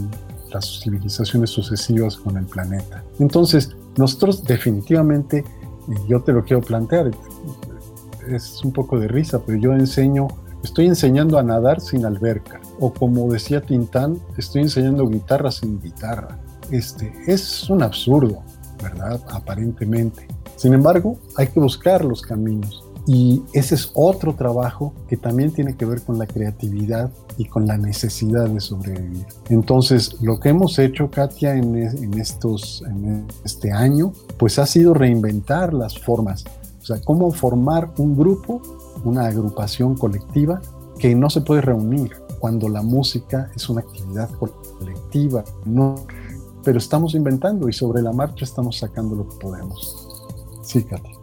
las 0.53 0.81
civilizaciones 0.81 1.51
sucesivas 1.51 2.17
con 2.17 2.37
el 2.37 2.47
planeta. 2.47 3.03
Entonces, 3.19 3.77
nosotros 3.97 4.45
definitivamente, 4.45 5.45
y 5.89 6.09
yo 6.09 6.23
te 6.23 6.33
lo 6.33 6.45
quiero 6.45 6.63
plantear, 6.63 7.11
es 8.29 8.63
un 8.65 8.73
poco 8.73 8.99
de 8.99 9.09
risa, 9.09 9.41
pero 9.45 9.59
yo 9.59 9.73
enseño, 9.73 10.29
estoy 10.63 10.87
enseñando 10.87 11.39
a 11.39 11.43
nadar 11.43 11.81
sin 11.81 12.05
alberca, 12.05 12.61
o 12.79 12.93
como 12.93 13.31
decía 13.33 13.61
Tintán, 13.61 14.19
estoy 14.37 14.63
enseñando 14.63 15.09
guitarra 15.09 15.51
sin 15.51 15.81
guitarra. 15.81 16.39
Este, 16.71 17.13
es 17.27 17.69
un 17.71 17.83
absurdo, 17.83 18.43
¿verdad? 18.83 19.21
Aparentemente. 19.31 20.29
Sin 20.57 20.75
embargo, 20.75 21.19
hay 21.37 21.47
que 21.47 21.61
buscar 21.61 22.05
los 22.05 22.21
caminos. 22.23 22.85
Y 23.09 23.43
ese 23.55 23.75
es 23.75 23.91
otro 23.95 24.35
trabajo 24.35 24.93
que 25.09 25.17
también 25.17 25.51
tiene 25.51 25.75
que 25.79 25.87
ver 25.87 26.03
con 26.03 26.19
la 26.19 26.27
creatividad 26.27 27.11
y 27.39 27.47
con 27.47 27.67
la 27.67 27.79
necesidad 27.79 28.51
de 28.51 28.61
sobrevivir. 28.61 29.25
Entonces, 29.49 30.21
lo 30.21 30.39
que 30.39 30.51
hemos 30.51 30.79
hecho, 30.79 31.11
Katia, 31.11 31.55
en, 31.55 31.75
estos, 32.21 32.85
en 32.87 33.27
este 33.47 33.73
año, 33.73 34.13
pues 34.37 34.59
ha 34.59 34.67
sido 34.67 34.93
reinventar 34.93 35.73
las 35.73 35.99
formas. 35.99 36.45
O 36.83 36.85
sea, 36.85 37.01
cómo 37.01 37.31
formar 37.31 37.91
un 37.97 38.15
grupo, 38.15 38.61
una 39.05 39.25
agrupación 39.25 39.95
colectiva 39.95 40.61
que 40.99 41.15
no 41.15 41.31
se 41.31 41.41
puede 41.41 41.63
reunir 41.63 42.13
cuando 42.39 42.69
la 42.69 42.83
música 42.83 43.51
es 43.57 43.71
una 43.71 43.81
actividad 43.81 44.29
colectiva. 44.33 45.45
No, 45.65 45.95
pero 46.63 46.77
estamos 46.77 47.15
inventando 47.15 47.71
y 47.71 47.73
sobre 47.73 48.03
la 48.03 48.13
marcha 48.13 48.45
estamos 48.45 48.77
sacando 48.77 49.17
lo 49.17 49.27
que 49.27 49.37
podemos. 49.37 50.27
Sí, 50.61 50.85
Katia. 50.85 51.18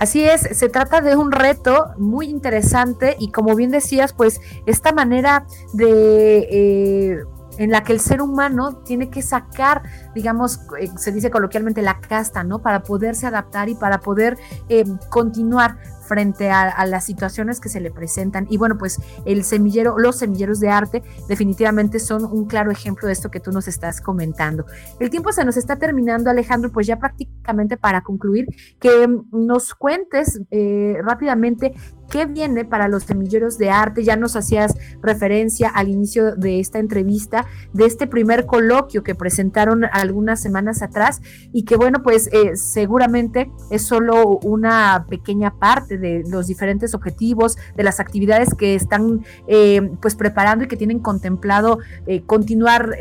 Así 0.00 0.24
es, 0.24 0.40
se 0.40 0.70
trata 0.70 1.02
de 1.02 1.14
un 1.14 1.30
reto 1.30 1.88
muy 1.98 2.26
interesante 2.30 3.16
y 3.18 3.30
como 3.32 3.54
bien 3.54 3.70
decías, 3.70 4.14
pues 4.14 4.40
esta 4.64 4.92
manera 4.92 5.46
de... 5.74 6.38
Eh, 6.50 7.24
en 7.60 7.70
la 7.70 7.82
que 7.84 7.92
el 7.92 8.00
ser 8.00 8.22
humano 8.22 8.78
tiene 8.84 9.10
que 9.10 9.20
sacar, 9.20 9.82
digamos, 10.14 10.60
eh, 10.80 10.88
se 10.96 11.12
dice 11.12 11.30
coloquialmente 11.30 11.82
la 11.82 12.00
casta, 12.00 12.42
¿no? 12.42 12.62
Para 12.62 12.82
poderse 12.82 13.26
adaptar 13.26 13.68
y 13.68 13.74
para 13.74 14.00
poder 14.00 14.38
eh, 14.70 14.84
continuar 15.10 15.76
frente 16.10 16.50
a, 16.50 16.84
las 16.86 17.04
situaciones 17.04 17.60
que 17.60 17.68
se 17.68 17.78
le 17.78 17.92
presentan. 17.92 18.48
Y 18.50 18.56
bueno, 18.56 18.76
pues 18.78 18.98
el 19.26 19.44
semillero, 19.44 19.96
los 19.96 20.18
semilleros 20.18 20.58
de 20.58 20.68
arte 20.68 21.04
definitivamente 21.28 22.00
son 22.00 22.24
un 22.24 22.46
claro 22.46 22.72
ejemplo 22.72 23.06
de 23.06 23.12
esto 23.12 23.30
que 23.30 23.38
tú 23.38 23.52
nos 23.52 23.68
estás 23.68 24.00
comentando. 24.00 24.64
El 24.98 25.08
tiempo 25.08 25.30
se 25.30 25.44
nos 25.44 25.56
está 25.56 25.76
terminando, 25.76 26.28
Alejandro, 26.28 26.72
pues 26.72 26.88
ya 26.88 26.98
prácticamente 26.98 27.76
para 27.76 28.00
concluir, 28.00 28.46
que 28.80 29.06
nos 29.30 29.72
cuentes 29.74 30.40
eh, 30.50 30.96
rápidamente 31.04 31.74
qué 32.10 32.26
viene 32.26 32.66
para 32.66 32.88
los 32.88 33.04
semilleros 33.04 33.56
de 33.56 33.70
arte. 33.70 34.04
Ya 34.04 34.16
nos 34.16 34.36
hacías 34.36 34.76
referencia 35.00 35.68
al 35.70 35.88
inicio 35.88 36.34
de 36.36 36.60
esta 36.60 36.78
entrevista, 36.78 37.46
de 37.72 37.86
este 37.86 38.06
primer 38.06 38.44
coloquio 38.44 39.02
que 39.02 39.14
presentaron 39.14 39.84
algunas 39.90 40.42
semanas 40.42 40.82
atrás 40.82 41.22
y 41.52 41.64
que 41.64 41.76
bueno, 41.76 42.02
pues 42.02 42.28
eh, 42.32 42.56
seguramente 42.56 43.50
es 43.70 43.86
solo 43.86 44.38
una 44.42 45.06
pequeña 45.08 45.58
parte 45.58 45.96
de 45.96 46.24
los 46.28 46.48
diferentes 46.48 46.94
objetivos, 46.94 47.56
de 47.76 47.84
las 47.84 48.00
actividades 48.00 48.54
que 48.54 48.74
están 48.74 49.24
eh, 49.46 49.90
pues 50.02 50.16
preparando 50.16 50.64
y 50.64 50.68
que 50.68 50.76
tienen 50.76 50.98
contemplado 50.98 51.78
eh, 52.06 52.22
continuar 52.26 52.98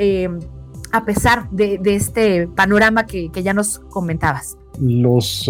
a 0.92 1.06
pesar 1.06 1.50
de, 1.50 1.80
este 1.84 2.48
panorama 2.48 3.06
que, 3.06 3.30
ya 3.44 3.54
nos 3.54 3.80
comentabas. 3.80 4.58
Los 4.80 5.50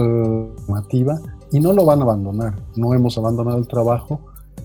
motiva 0.68 1.20
y 1.52 1.60
no 1.60 1.74
lo 1.74 1.86
van 1.86 2.00
a 2.00 2.04
abandonar, 2.04 2.56
no 2.76 2.94
hemos 2.94 3.18
abandonado 3.18 3.58
el 3.58 3.68
trabajo 3.68 4.22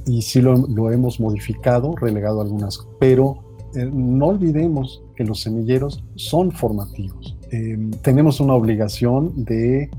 y 0.06 0.22
sí 0.22 0.40
lo, 0.40 0.54
lo 0.54 0.90
hemos 0.90 1.18
modificado, 1.20 1.94
relegado 1.96 2.40
algunas, 2.40 2.86
pero 2.98 3.44
no 3.74 4.26
olvidemos 4.26 5.02
que 5.16 5.24
los 5.24 5.40
semilleros 5.40 6.04
son 6.16 6.52
formativos. 6.52 7.36
tenemos 8.02 8.40
una 8.40 8.54
obligación 8.54 9.44
de 9.44 9.90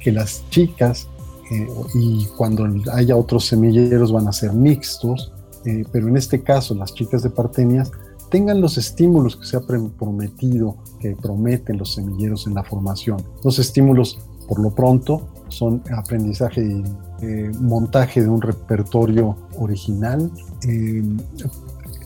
que 0.00 0.12
las 0.12 0.48
chicas 0.50 1.08
eh, 1.50 1.66
y 1.94 2.26
cuando 2.36 2.66
haya 2.92 3.16
otros 3.16 3.46
semilleros 3.46 4.12
van 4.12 4.28
a 4.28 4.32
ser 4.32 4.52
mixtos, 4.52 5.32
eh, 5.64 5.84
pero 5.90 6.08
en 6.08 6.16
este 6.16 6.42
caso 6.42 6.74
las 6.74 6.94
chicas 6.94 7.22
de 7.22 7.30
Partenias 7.30 7.90
tengan 8.30 8.60
los 8.60 8.78
estímulos 8.78 9.36
que 9.36 9.46
se 9.46 9.56
ha 9.56 9.60
prometido, 9.60 10.76
que 11.00 11.16
prometen 11.16 11.76
los 11.78 11.94
semilleros 11.94 12.46
en 12.46 12.54
la 12.54 12.62
formación. 12.62 13.22
Los 13.42 13.58
estímulos, 13.58 14.18
por 14.46 14.60
lo 14.60 14.74
pronto, 14.74 15.28
son 15.50 15.82
aprendizaje 15.96 16.62
y 16.62 16.84
eh, 17.22 17.50
montaje 17.60 18.22
de 18.22 18.28
un 18.28 18.40
repertorio 18.40 19.36
original. 19.58 20.30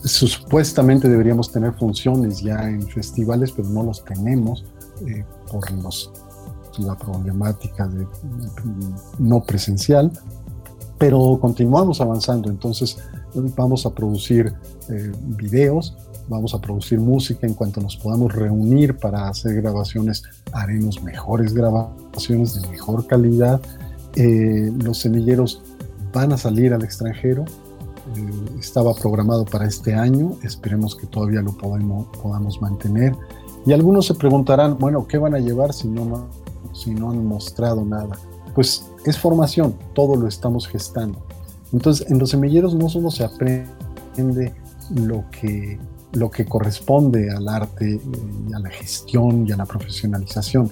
supuestamente 0.03 1.09
deberíamos 1.09 1.51
tener 1.51 1.73
funciones 1.73 2.41
ya 2.41 2.69
en 2.69 2.87
festivales, 2.87 3.51
pero 3.51 3.69
no 3.69 3.83
los 3.83 4.03
tenemos 4.05 4.65
por 5.51 5.71
los 5.71 6.11
la 6.79 6.95
problemática 6.95 7.87
de, 7.87 8.07
no 9.19 9.43
presencial, 9.43 10.11
pero 10.97 11.37
continuamos 11.39 12.01
avanzando, 12.01 12.49
entonces 12.49 12.97
vamos 13.55 13.85
a 13.85 13.91
producir 13.91 14.53
eh, 14.89 15.11
videos, 15.37 15.95
vamos 16.27 16.53
a 16.53 16.59
producir 16.59 16.99
música 16.99 17.45
en 17.45 17.53
cuanto 17.53 17.81
nos 17.81 17.97
podamos 17.97 18.33
reunir 18.33 18.97
para 18.97 19.27
hacer 19.27 19.61
grabaciones, 19.61 20.23
haremos 20.51 21.01
mejores 21.03 21.53
grabaciones 21.53 22.61
de 22.61 22.67
mejor 22.69 23.05
calidad. 23.07 23.61
Eh, 24.15 24.71
los 24.83 24.99
semilleros 24.99 25.61
van 26.13 26.31
a 26.31 26.37
salir 26.37 26.73
al 26.73 26.83
extranjero, 26.83 27.45
eh, 28.15 28.59
estaba 28.59 28.93
programado 28.93 29.45
para 29.45 29.65
este 29.65 29.93
año, 29.93 30.37
esperemos 30.43 30.95
que 30.95 31.07
todavía 31.07 31.41
lo 31.41 31.55
podemos, 31.57 32.07
podamos 32.21 32.61
mantener. 32.61 33.15
Y 33.65 33.73
algunos 33.73 34.05
se 34.05 34.13
preguntarán, 34.13 34.77
bueno, 34.77 35.07
¿qué 35.07 35.17
van 35.17 35.33
a 35.35 35.39
llevar 35.39 35.73
si 35.73 35.87
no 35.87 36.29
si 36.75 36.93
no 36.93 37.11
han 37.11 37.25
mostrado 37.25 37.83
nada. 37.83 38.17
Pues 38.53 38.85
es 39.05 39.17
formación, 39.17 39.75
todo 39.93 40.15
lo 40.15 40.27
estamos 40.27 40.67
gestando. 40.67 41.25
Entonces, 41.73 42.09
en 42.09 42.19
los 42.19 42.29
semilleros 42.29 42.75
no 42.75 42.89
solo 42.89 43.11
se 43.11 43.23
aprende 43.23 44.53
lo 44.93 45.23
que, 45.31 45.79
lo 46.15 46.31
que 46.31 46.45
corresponde 46.45 47.29
al 47.29 47.47
arte 47.47 47.99
y 48.49 48.53
a 48.53 48.59
la 48.59 48.69
gestión 48.69 49.47
y 49.47 49.51
a 49.51 49.57
la 49.57 49.65
profesionalización, 49.65 50.71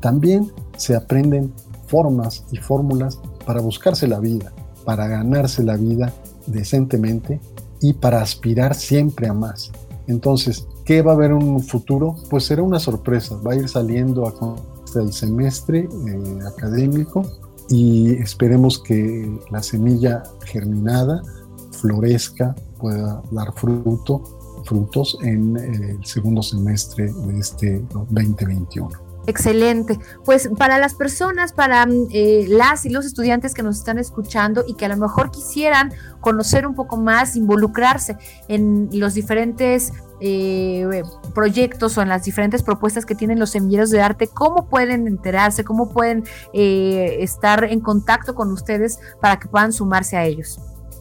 también 0.00 0.52
se 0.76 0.94
aprenden 0.94 1.52
formas 1.86 2.44
y 2.52 2.56
fórmulas 2.56 3.18
para 3.44 3.60
buscarse 3.60 4.06
la 4.06 4.20
vida, 4.20 4.52
para 4.84 5.06
ganarse 5.08 5.62
la 5.62 5.76
vida 5.76 6.12
decentemente 6.46 7.40
y 7.80 7.92
para 7.94 8.22
aspirar 8.22 8.74
siempre 8.74 9.28
a 9.28 9.32
más. 9.32 9.70
Entonces, 10.06 10.66
¿Qué 10.84 11.00
va 11.00 11.12
a 11.12 11.14
haber 11.14 11.30
en 11.30 11.36
un 11.36 11.62
futuro? 11.62 12.16
Pues 12.28 12.44
será 12.44 12.62
una 12.62 12.80
sorpresa, 12.80 13.36
va 13.36 13.52
a 13.52 13.56
ir 13.56 13.68
saliendo 13.68 14.26
a 14.26 15.00
el 15.00 15.12
semestre 15.12 15.88
eh, 15.88 16.38
académico 16.46 17.22
y 17.68 18.12
esperemos 18.14 18.82
que 18.82 19.38
la 19.50 19.62
semilla 19.62 20.24
germinada 20.44 21.22
florezca, 21.70 22.54
pueda 22.78 23.22
dar 23.30 23.52
fruto, 23.54 24.22
frutos 24.64 25.18
en 25.22 25.56
eh, 25.56 25.96
el 25.98 26.04
segundo 26.04 26.42
semestre 26.42 27.12
de 27.12 27.38
este 27.38 27.84
2021. 27.92 29.12
Excelente. 29.26 29.98
Pues 30.24 30.48
para 30.58 30.78
las 30.78 30.94
personas, 30.94 31.52
para 31.52 31.86
mm, 31.86 32.08
eh, 32.10 32.46
las 32.48 32.84
y 32.84 32.90
los 32.90 33.06
estudiantes 33.06 33.54
que 33.54 33.62
nos 33.62 33.78
están 33.78 33.98
escuchando 33.98 34.64
y 34.66 34.74
que 34.74 34.86
a 34.86 34.88
lo 34.88 34.96
mejor 34.96 35.30
quisieran 35.30 35.92
conocer 36.20 36.66
un 36.66 36.74
poco 36.74 36.96
más, 36.96 37.36
involucrarse 37.36 38.16
en 38.48 38.88
los 38.92 39.14
diferentes 39.14 39.92
eh, 40.20 41.02
proyectos 41.34 41.98
o 41.98 42.02
en 42.02 42.08
las 42.08 42.24
diferentes 42.24 42.62
propuestas 42.62 43.06
que 43.06 43.14
tienen 43.14 43.38
los 43.38 43.50
semilleros 43.50 43.90
de 43.90 44.00
arte, 44.00 44.28
¿cómo 44.28 44.68
pueden 44.68 45.06
enterarse? 45.06 45.64
¿Cómo 45.64 45.88
pueden 45.88 46.24
eh, 46.52 47.18
estar 47.20 47.64
en 47.64 47.80
contacto 47.80 48.34
con 48.34 48.52
ustedes 48.52 48.98
para 49.20 49.38
que 49.38 49.48
puedan 49.48 49.72
sumarse 49.72 50.16
a 50.16 50.24
ellos? 50.24 50.60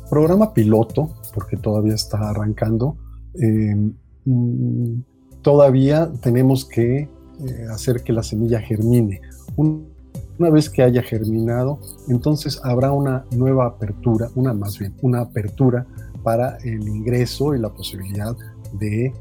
Programa 0.09 0.53
piloto, 0.53 1.09
porque 1.33 1.57
todavía 1.57 1.93
está 1.95 2.29
arrancando. 2.29 2.97
Mm, 3.35 5.01
todavía 5.41 6.11
tenemos 6.21 6.65
que 6.65 7.01
eh, 7.01 7.65
hacer 7.71 8.03
que 8.03 8.13
la 8.13 8.23
semilla 8.23 8.59
germine. 8.59 9.21
una 9.57 10.49
vez 10.49 10.69
que 10.69 10.81
haya 10.81 11.03
germinado, 11.03 11.79
entonces 12.07 12.59
habrá 12.63 12.91
una 12.91 13.25
nueva 13.31 13.67
apertura, 13.67 14.29
una 14.35 14.53
más 14.53 14.79
bien, 14.79 14.93
una 15.01 15.21
apertura 15.21 15.85
para 16.23 16.57
el 16.57 16.87
ingreso 16.87 17.53
y 17.55 17.59
la 17.59 17.69
posibilidad 17.69 18.35
de 18.79 19.13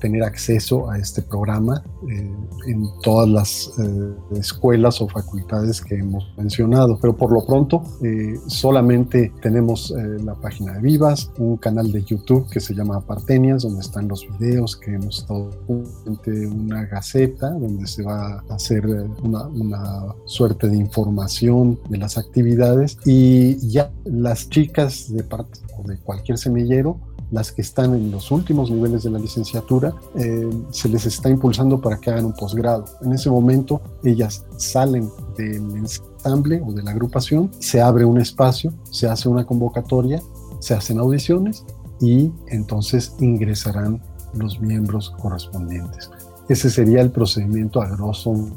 tener 0.00 0.22
acceso 0.22 0.90
a 0.90 0.98
este 0.98 1.22
programa 1.22 1.82
eh, 2.10 2.30
en 2.66 2.88
todas 3.02 3.28
las 3.28 3.72
eh, 3.78 4.14
escuelas 4.38 5.00
o 5.00 5.08
facultades 5.08 5.80
que 5.80 5.96
hemos 5.96 6.32
mencionado. 6.36 6.98
Pero 7.00 7.16
por 7.16 7.32
lo 7.32 7.44
pronto 7.46 7.82
eh, 8.02 8.38
solamente 8.46 9.32
tenemos 9.40 9.94
la 10.24 10.34
página 10.34 10.74
de 10.74 10.80
Vivas, 10.80 11.30
un 11.38 11.56
canal 11.56 11.90
de 11.92 12.02
YouTube 12.02 12.48
que 12.50 12.60
se 12.60 12.74
llama 12.74 13.00
Partenias, 13.00 13.62
donde 13.62 13.80
están 13.80 14.08
los 14.08 14.26
videos 14.38 14.76
que 14.76 14.94
hemos 14.94 15.20
estado 15.20 15.50
una 15.68 16.84
gaceta 16.84 17.50
donde 17.50 17.86
se 17.86 18.02
va 18.02 18.42
a 18.48 18.54
hacer 18.54 18.86
una, 19.22 19.46
una 19.46 20.14
suerte 20.26 20.68
de 20.68 20.76
información 20.76 21.78
de 21.88 21.98
las 21.98 22.18
actividades 22.18 22.98
y 23.04 23.56
ya 23.68 23.90
las 24.04 24.48
chicas 24.48 25.12
de 25.12 25.22
parte 25.22 25.60
de 25.84 25.98
cualquier 25.98 26.38
semillero 26.38 26.98
las 27.30 27.52
que 27.52 27.62
están 27.62 27.94
en 27.94 28.10
los 28.10 28.30
últimos 28.30 28.70
niveles 28.70 29.02
de 29.02 29.10
la 29.10 29.18
licenciatura, 29.18 29.94
eh, 30.14 30.48
se 30.70 30.88
les 30.88 31.06
está 31.06 31.28
impulsando 31.28 31.80
para 31.80 31.98
que 31.98 32.10
hagan 32.10 32.24
un 32.26 32.32
posgrado. 32.32 32.84
En 33.02 33.12
ese 33.12 33.30
momento 33.30 33.80
ellas 34.02 34.44
salen 34.56 35.10
del 35.36 35.76
ensamble 35.76 36.62
o 36.66 36.72
de 36.72 36.82
la 36.82 36.92
agrupación, 36.92 37.50
se 37.58 37.80
abre 37.80 38.04
un 38.04 38.20
espacio, 38.20 38.72
se 38.90 39.08
hace 39.08 39.28
una 39.28 39.44
convocatoria, 39.44 40.22
se 40.60 40.74
hacen 40.74 40.98
audiciones 40.98 41.64
y 42.00 42.30
entonces 42.48 43.14
ingresarán 43.20 44.00
los 44.34 44.60
miembros 44.60 45.10
correspondientes. 45.20 46.10
Ese 46.48 46.70
sería 46.70 47.02
el 47.02 47.10
procedimiento 47.10 47.82
a 47.82 47.88
grosso, 47.88 48.50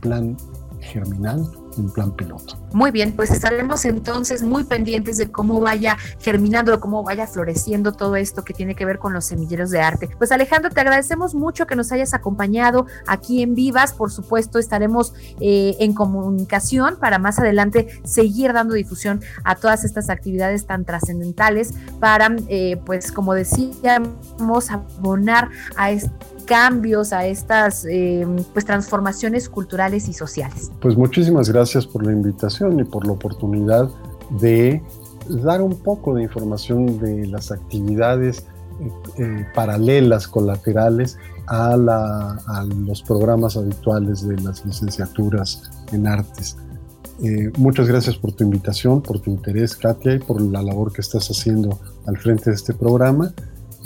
plan 0.00 0.36
germinal 0.80 1.48
un 1.76 1.92
plan 1.92 2.12
piloto. 2.12 2.58
Muy 2.72 2.90
bien, 2.90 3.12
pues 3.12 3.30
estaremos 3.30 3.84
entonces 3.84 4.42
muy 4.42 4.64
pendientes 4.64 5.16
de 5.16 5.30
cómo 5.30 5.60
vaya 5.60 5.96
germinando, 6.20 6.78
cómo 6.80 7.02
vaya 7.02 7.26
floreciendo 7.26 7.92
todo 7.92 8.16
esto 8.16 8.44
que 8.44 8.52
tiene 8.52 8.74
que 8.74 8.84
ver 8.84 8.98
con 8.98 9.12
los 9.12 9.24
semilleros 9.24 9.70
de 9.70 9.80
arte. 9.80 10.08
Pues 10.18 10.32
Alejandro, 10.32 10.70
te 10.70 10.80
agradecemos 10.80 11.34
mucho 11.34 11.66
que 11.66 11.76
nos 11.76 11.92
hayas 11.92 12.14
acompañado 12.14 12.86
aquí 13.06 13.42
en 13.42 13.54
Vivas. 13.54 13.92
Por 13.92 14.10
supuesto, 14.10 14.58
estaremos 14.58 15.14
eh, 15.40 15.76
en 15.80 15.94
comunicación 15.94 16.96
para 16.98 17.18
más 17.18 17.38
adelante 17.38 17.88
seguir 18.04 18.52
dando 18.52 18.74
difusión 18.74 19.20
a 19.44 19.54
todas 19.54 19.84
estas 19.84 20.10
actividades 20.10 20.66
tan 20.66 20.84
trascendentales 20.84 21.74
para, 22.00 22.34
eh, 22.48 22.80
pues 22.84 23.12
como 23.12 23.34
decíamos, 23.34 24.70
abonar 24.70 25.50
a 25.76 25.90
este 25.90 26.33
cambios, 26.44 27.12
a 27.12 27.26
estas 27.26 27.84
eh, 27.84 28.26
pues, 28.52 28.64
transformaciones 28.64 29.48
culturales 29.48 30.08
y 30.08 30.12
sociales. 30.12 30.70
Pues 30.80 30.96
muchísimas 30.96 31.48
gracias 31.48 31.86
por 31.86 32.04
la 32.04 32.12
invitación 32.12 32.78
y 32.80 32.84
por 32.84 33.06
la 33.06 33.12
oportunidad 33.12 33.88
de 34.38 34.82
dar 35.28 35.62
un 35.62 35.76
poco 35.76 36.14
de 36.14 36.22
información 36.22 36.98
de 36.98 37.26
las 37.26 37.50
actividades 37.50 38.46
eh, 38.80 38.90
eh, 39.18 39.46
paralelas, 39.54 40.28
colaterales 40.28 41.16
a, 41.46 41.72
a, 41.74 42.64
los 42.86 43.02
programas 43.02 43.56
habituales 43.56 44.26
de 44.26 44.36
las 44.40 44.64
licenciaturas 44.64 45.70
en 45.92 46.06
artes. 46.06 46.56
muchas 47.58 47.86
gracias 47.86 48.16
por 48.16 48.32
tu 48.32 48.44
invitación, 48.44 49.00
por 49.00 49.20
tu 49.20 49.30
interés, 49.30 49.76
Katia, 49.76 50.14
y 50.14 50.18
por 50.18 50.40
la 50.40 50.62
labor 50.62 50.92
que 50.92 51.00
estás 51.00 51.28
haciendo 51.28 51.78
al 52.06 52.16
frente 52.16 52.50
de 52.50 52.56
este 52.56 52.74
programa. 52.74 53.32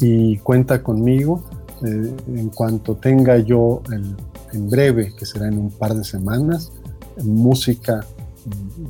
Y 0.01 0.39
cuenta 0.39 0.83
conmigo 0.83 1.43
eh, 1.85 2.15
en 2.29 2.49
cuanto 2.51 2.97
tenga 2.97 3.39
yo 3.39 3.83
en 4.53 4.71
breve, 4.71 5.15
que 5.15 5.27
será 5.27 5.49
en 5.49 5.59
un 5.59 5.71
par 5.71 5.95
de 5.95 6.05
semanas, 6.05 6.73
música 7.23 8.05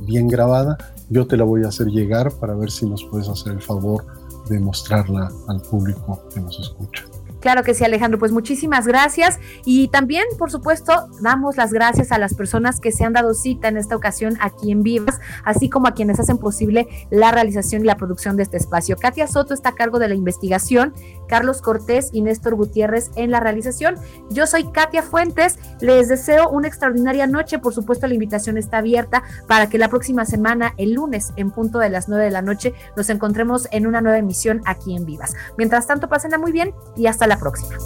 bien 0.05 0.27
grabada, 0.27 0.77
yo 1.09 1.27
te 1.27 1.37
la 1.37 1.43
voy 1.43 1.63
a 1.63 1.69
hacer 1.69 1.87
llegar 1.87 2.31
para 2.33 2.53
ver 2.55 2.71
si 2.71 2.85
nos 2.85 3.03
puedes 3.05 3.27
hacer 3.27 3.53
el 3.53 3.61
favor 3.61 4.05
de 4.49 4.59
mostrarla 4.59 5.31
al 5.47 5.61
público 5.61 6.21
que 6.33 6.39
nos 6.39 6.59
escucha. 6.59 7.08
Claro 7.39 7.63
que 7.63 7.73
sí, 7.73 7.83
Alejandro. 7.83 8.19
Pues 8.19 8.31
muchísimas 8.31 8.85
gracias. 8.85 9.39
Y 9.65 9.87
también, 9.89 10.25
por 10.37 10.51
supuesto, 10.51 11.07
damos 11.21 11.57
las 11.57 11.71
gracias 11.71 12.11
a 12.11 12.17
las 12.17 12.33
personas 12.33 12.79
que 12.79 12.91
se 12.91 13.05
han 13.05 13.13
dado 13.13 13.33
cita 13.33 13.67
en 13.67 13.77
esta 13.77 13.95
ocasión 13.95 14.37
aquí 14.41 14.71
en 14.71 14.83
Vivas, 14.83 15.19
así 15.43 15.69
como 15.69 15.87
a 15.87 15.93
quienes 15.93 16.19
hacen 16.19 16.37
posible 16.37 16.87
la 17.09 17.31
realización 17.31 17.81
y 17.81 17.85
la 17.85 17.97
producción 17.97 18.35
de 18.35 18.43
este 18.43 18.57
espacio. 18.57 18.97
Katia 18.97 19.27
Soto 19.27 19.53
está 19.53 19.69
a 19.69 19.75
cargo 19.75 19.99
de 19.99 20.07
la 20.07 20.15
investigación, 20.15 20.93
Carlos 21.27 21.61
Cortés 21.61 22.09
y 22.11 22.21
Néstor 22.21 22.55
Gutiérrez 22.55 23.11
en 23.15 23.31
la 23.31 23.39
realización. 23.39 23.95
Yo 24.29 24.47
soy 24.47 24.71
Katia 24.71 25.03
Fuentes. 25.03 25.57
Les 25.79 26.09
deseo 26.09 26.49
una 26.49 26.67
extraordinaria 26.67 27.27
noche. 27.27 27.59
Por 27.59 27.73
supuesto, 27.73 28.07
la 28.07 28.13
invitación 28.13 28.57
está 28.57 28.79
abierta 28.79 29.23
para 29.47 29.69
que 29.69 29.77
la 29.77 29.89
próxima 29.89 30.25
semana, 30.25 30.73
el 30.77 30.93
lunes, 30.93 31.31
en 31.35 31.51
punto 31.51 31.79
de 31.79 31.89
las 31.89 32.09
nueve 32.09 32.25
de 32.25 32.31
la 32.31 32.41
noche, 32.41 32.73
nos 32.97 33.09
encontremos 33.09 33.67
en 33.71 33.87
una 33.87 34.01
nueva 34.01 34.17
emisión 34.17 34.61
aquí 34.65 34.95
en 34.95 35.05
Vivas. 35.05 35.35
Mientras 35.57 35.87
tanto, 35.87 36.09
pásenla 36.09 36.37
muy 36.37 36.51
bien 36.51 36.73
y 36.95 37.07
hasta 37.07 37.27
la 37.29 37.39
próxima. 37.39 37.77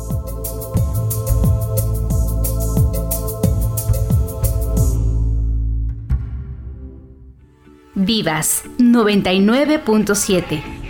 Vivas 7.96 8.64
99.7 8.80 10.83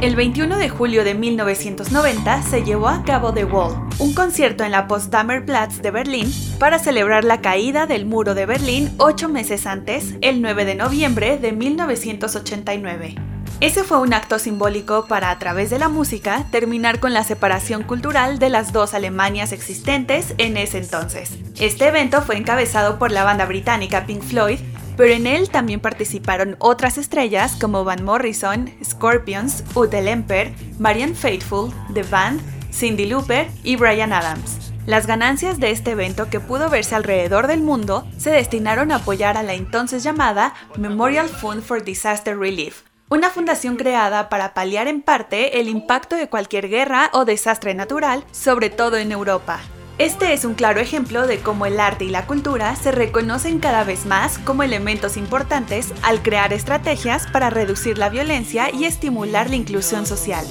El 0.00 0.16
21 0.16 0.56
de 0.56 0.70
julio 0.70 1.04
de 1.04 1.12
1990 1.12 2.42
se 2.44 2.62
llevó 2.64 2.88
a 2.88 3.02
cabo 3.02 3.34
The 3.34 3.44
Wall, 3.44 3.86
un 3.98 4.14
concierto 4.14 4.64
en 4.64 4.70
la 4.70 4.88
Potsdamer 4.88 5.44
Platz 5.44 5.82
de 5.82 5.90
Berlín 5.90 6.32
para 6.58 6.78
celebrar 6.78 7.22
la 7.22 7.42
caída 7.42 7.84
del 7.84 8.06
muro 8.06 8.34
de 8.34 8.46
Berlín 8.46 8.94
ocho 8.96 9.28
meses 9.28 9.66
antes, 9.66 10.14
el 10.22 10.40
9 10.40 10.64
de 10.64 10.74
noviembre 10.74 11.36
de 11.36 11.52
1989. 11.52 13.16
Ese 13.60 13.84
fue 13.84 13.98
un 13.98 14.14
acto 14.14 14.38
simbólico 14.38 15.04
para, 15.04 15.30
a 15.30 15.38
través 15.38 15.68
de 15.68 15.78
la 15.78 15.90
música, 15.90 16.46
terminar 16.50 16.98
con 16.98 17.12
la 17.12 17.22
separación 17.22 17.82
cultural 17.82 18.38
de 18.38 18.48
las 18.48 18.72
dos 18.72 18.94
Alemanias 18.94 19.52
existentes 19.52 20.32
en 20.38 20.56
ese 20.56 20.78
entonces. 20.78 21.32
Este 21.58 21.88
evento 21.88 22.22
fue 22.22 22.38
encabezado 22.38 22.98
por 22.98 23.10
la 23.10 23.22
banda 23.22 23.44
británica 23.44 24.06
Pink 24.06 24.22
Floyd 24.22 24.60
pero 25.00 25.14
en 25.14 25.26
él 25.26 25.48
también 25.48 25.80
participaron 25.80 26.56
otras 26.58 26.98
estrellas 26.98 27.56
como 27.58 27.84
Van 27.84 28.04
Morrison, 28.04 28.68
Scorpions, 28.84 29.64
Ute 29.74 30.02
Lemper, 30.02 30.52
Marianne 30.78 31.14
Faithfull, 31.14 31.72
The 31.94 32.02
Band, 32.02 32.42
Cindy 32.70 33.06
Lauper 33.06 33.48
y 33.64 33.76
Brian 33.76 34.12
Adams. 34.12 34.74
Las 34.84 35.06
ganancias 35.06 35.58
de 35.58 35.70
este 35.70 35.92
evento 35.92 36.28
que 36.28 36.38
pudo 36.38 36.68
verse 36.68 36.96
alrededor 36.96 37.46
del 37.46 37.62
mundo 37.62 38.06
se 38.18 38.28
destinaron 38.28 38.92
a 38.92 38.96
apoyar 38.96 39.38
a 39.38 39.42
la 39.42 39.54
entonces 39.54 40.02
llamada 40.02 40.52
Memorial 40.76 41.30
Fund 41.30 41.62
for 41.62 41.82
Disaster 41.82 42.38
Relief, 42.38 42.82
una 43.08 43.30
fundación 43.30 43.76
creada 43.76 44.28
para 44.28 44.52
paliar 44.52 44.86
en 44.86 45.00
parte 45.00 45.60
el 45.60 45.70
impacto 45.70 46.14
de 46.14 46.28
cualquier 46.28 46.68
guerra 46.68 47.08
o 47.14 47.24
desastre 47.24 47.72
natural, 47.72 48.22
sobre 48.32 48.68
todo 48.68 48.98
en 48.98 49.12
Europa. 49.12 49.60
Este 50.00 50.32
es 50.32 50.46
un 50.46 50.54
claro 50.54 50.80
ejemplo 50.80 51.26
de 51.26 51.40
cómo 51.40 51.66
el 51.66 51.78
arte 51.78 52.06
y 52.06 52.08
la 52.08 52.26
cultura 52.26 52.74
se 52.74 52.90
reconocen 52.90 53.58
cada 53.58 53.84
vez 53.84 54.06
más 54.06 54.38
como 54.38 54.62
elementos 54.62 55.18
importantes 55.18 55.92
al 56.00 56.22
crear 56.22 56.54
estrategias 56.54 57.26
para 57.26 57.50
reducir 57.50 57.98
la 57.98 58.08
violencia 58.08 58.74
y 58.74 58.86
estimular 58.86 59.50
la 59.50 59.56
inclusión 59.56 60.06
social. 60.06 60.46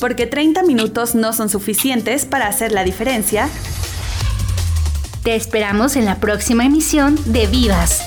Porque 0.00 0.26
30 0.26 0.64
minutos 0.64 1.14
no 1.14 1.32
son 1.32 1.48
suficientes 1.48 2.24
para 2.24 2.48
hacer 2.48 2.72
la 2.72 2.82
diferencia, 2.82 3.48
te 5.26 5.34
esperamos 5.34 5.96
en 5.96 6.04
la 6.04 6.20
próxima 6.20 6.64
emisión 6.64 7.18
de 7.24 7.48
Vivas. 7.48 8.06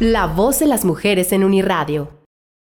La 0.00 0.26
voz 0.26 0.60
de 0.60 0.66
las 0.66 0.86
mujeres 0.86 1.30
en 1.32 1.44
Uniradio. 1.44 2.23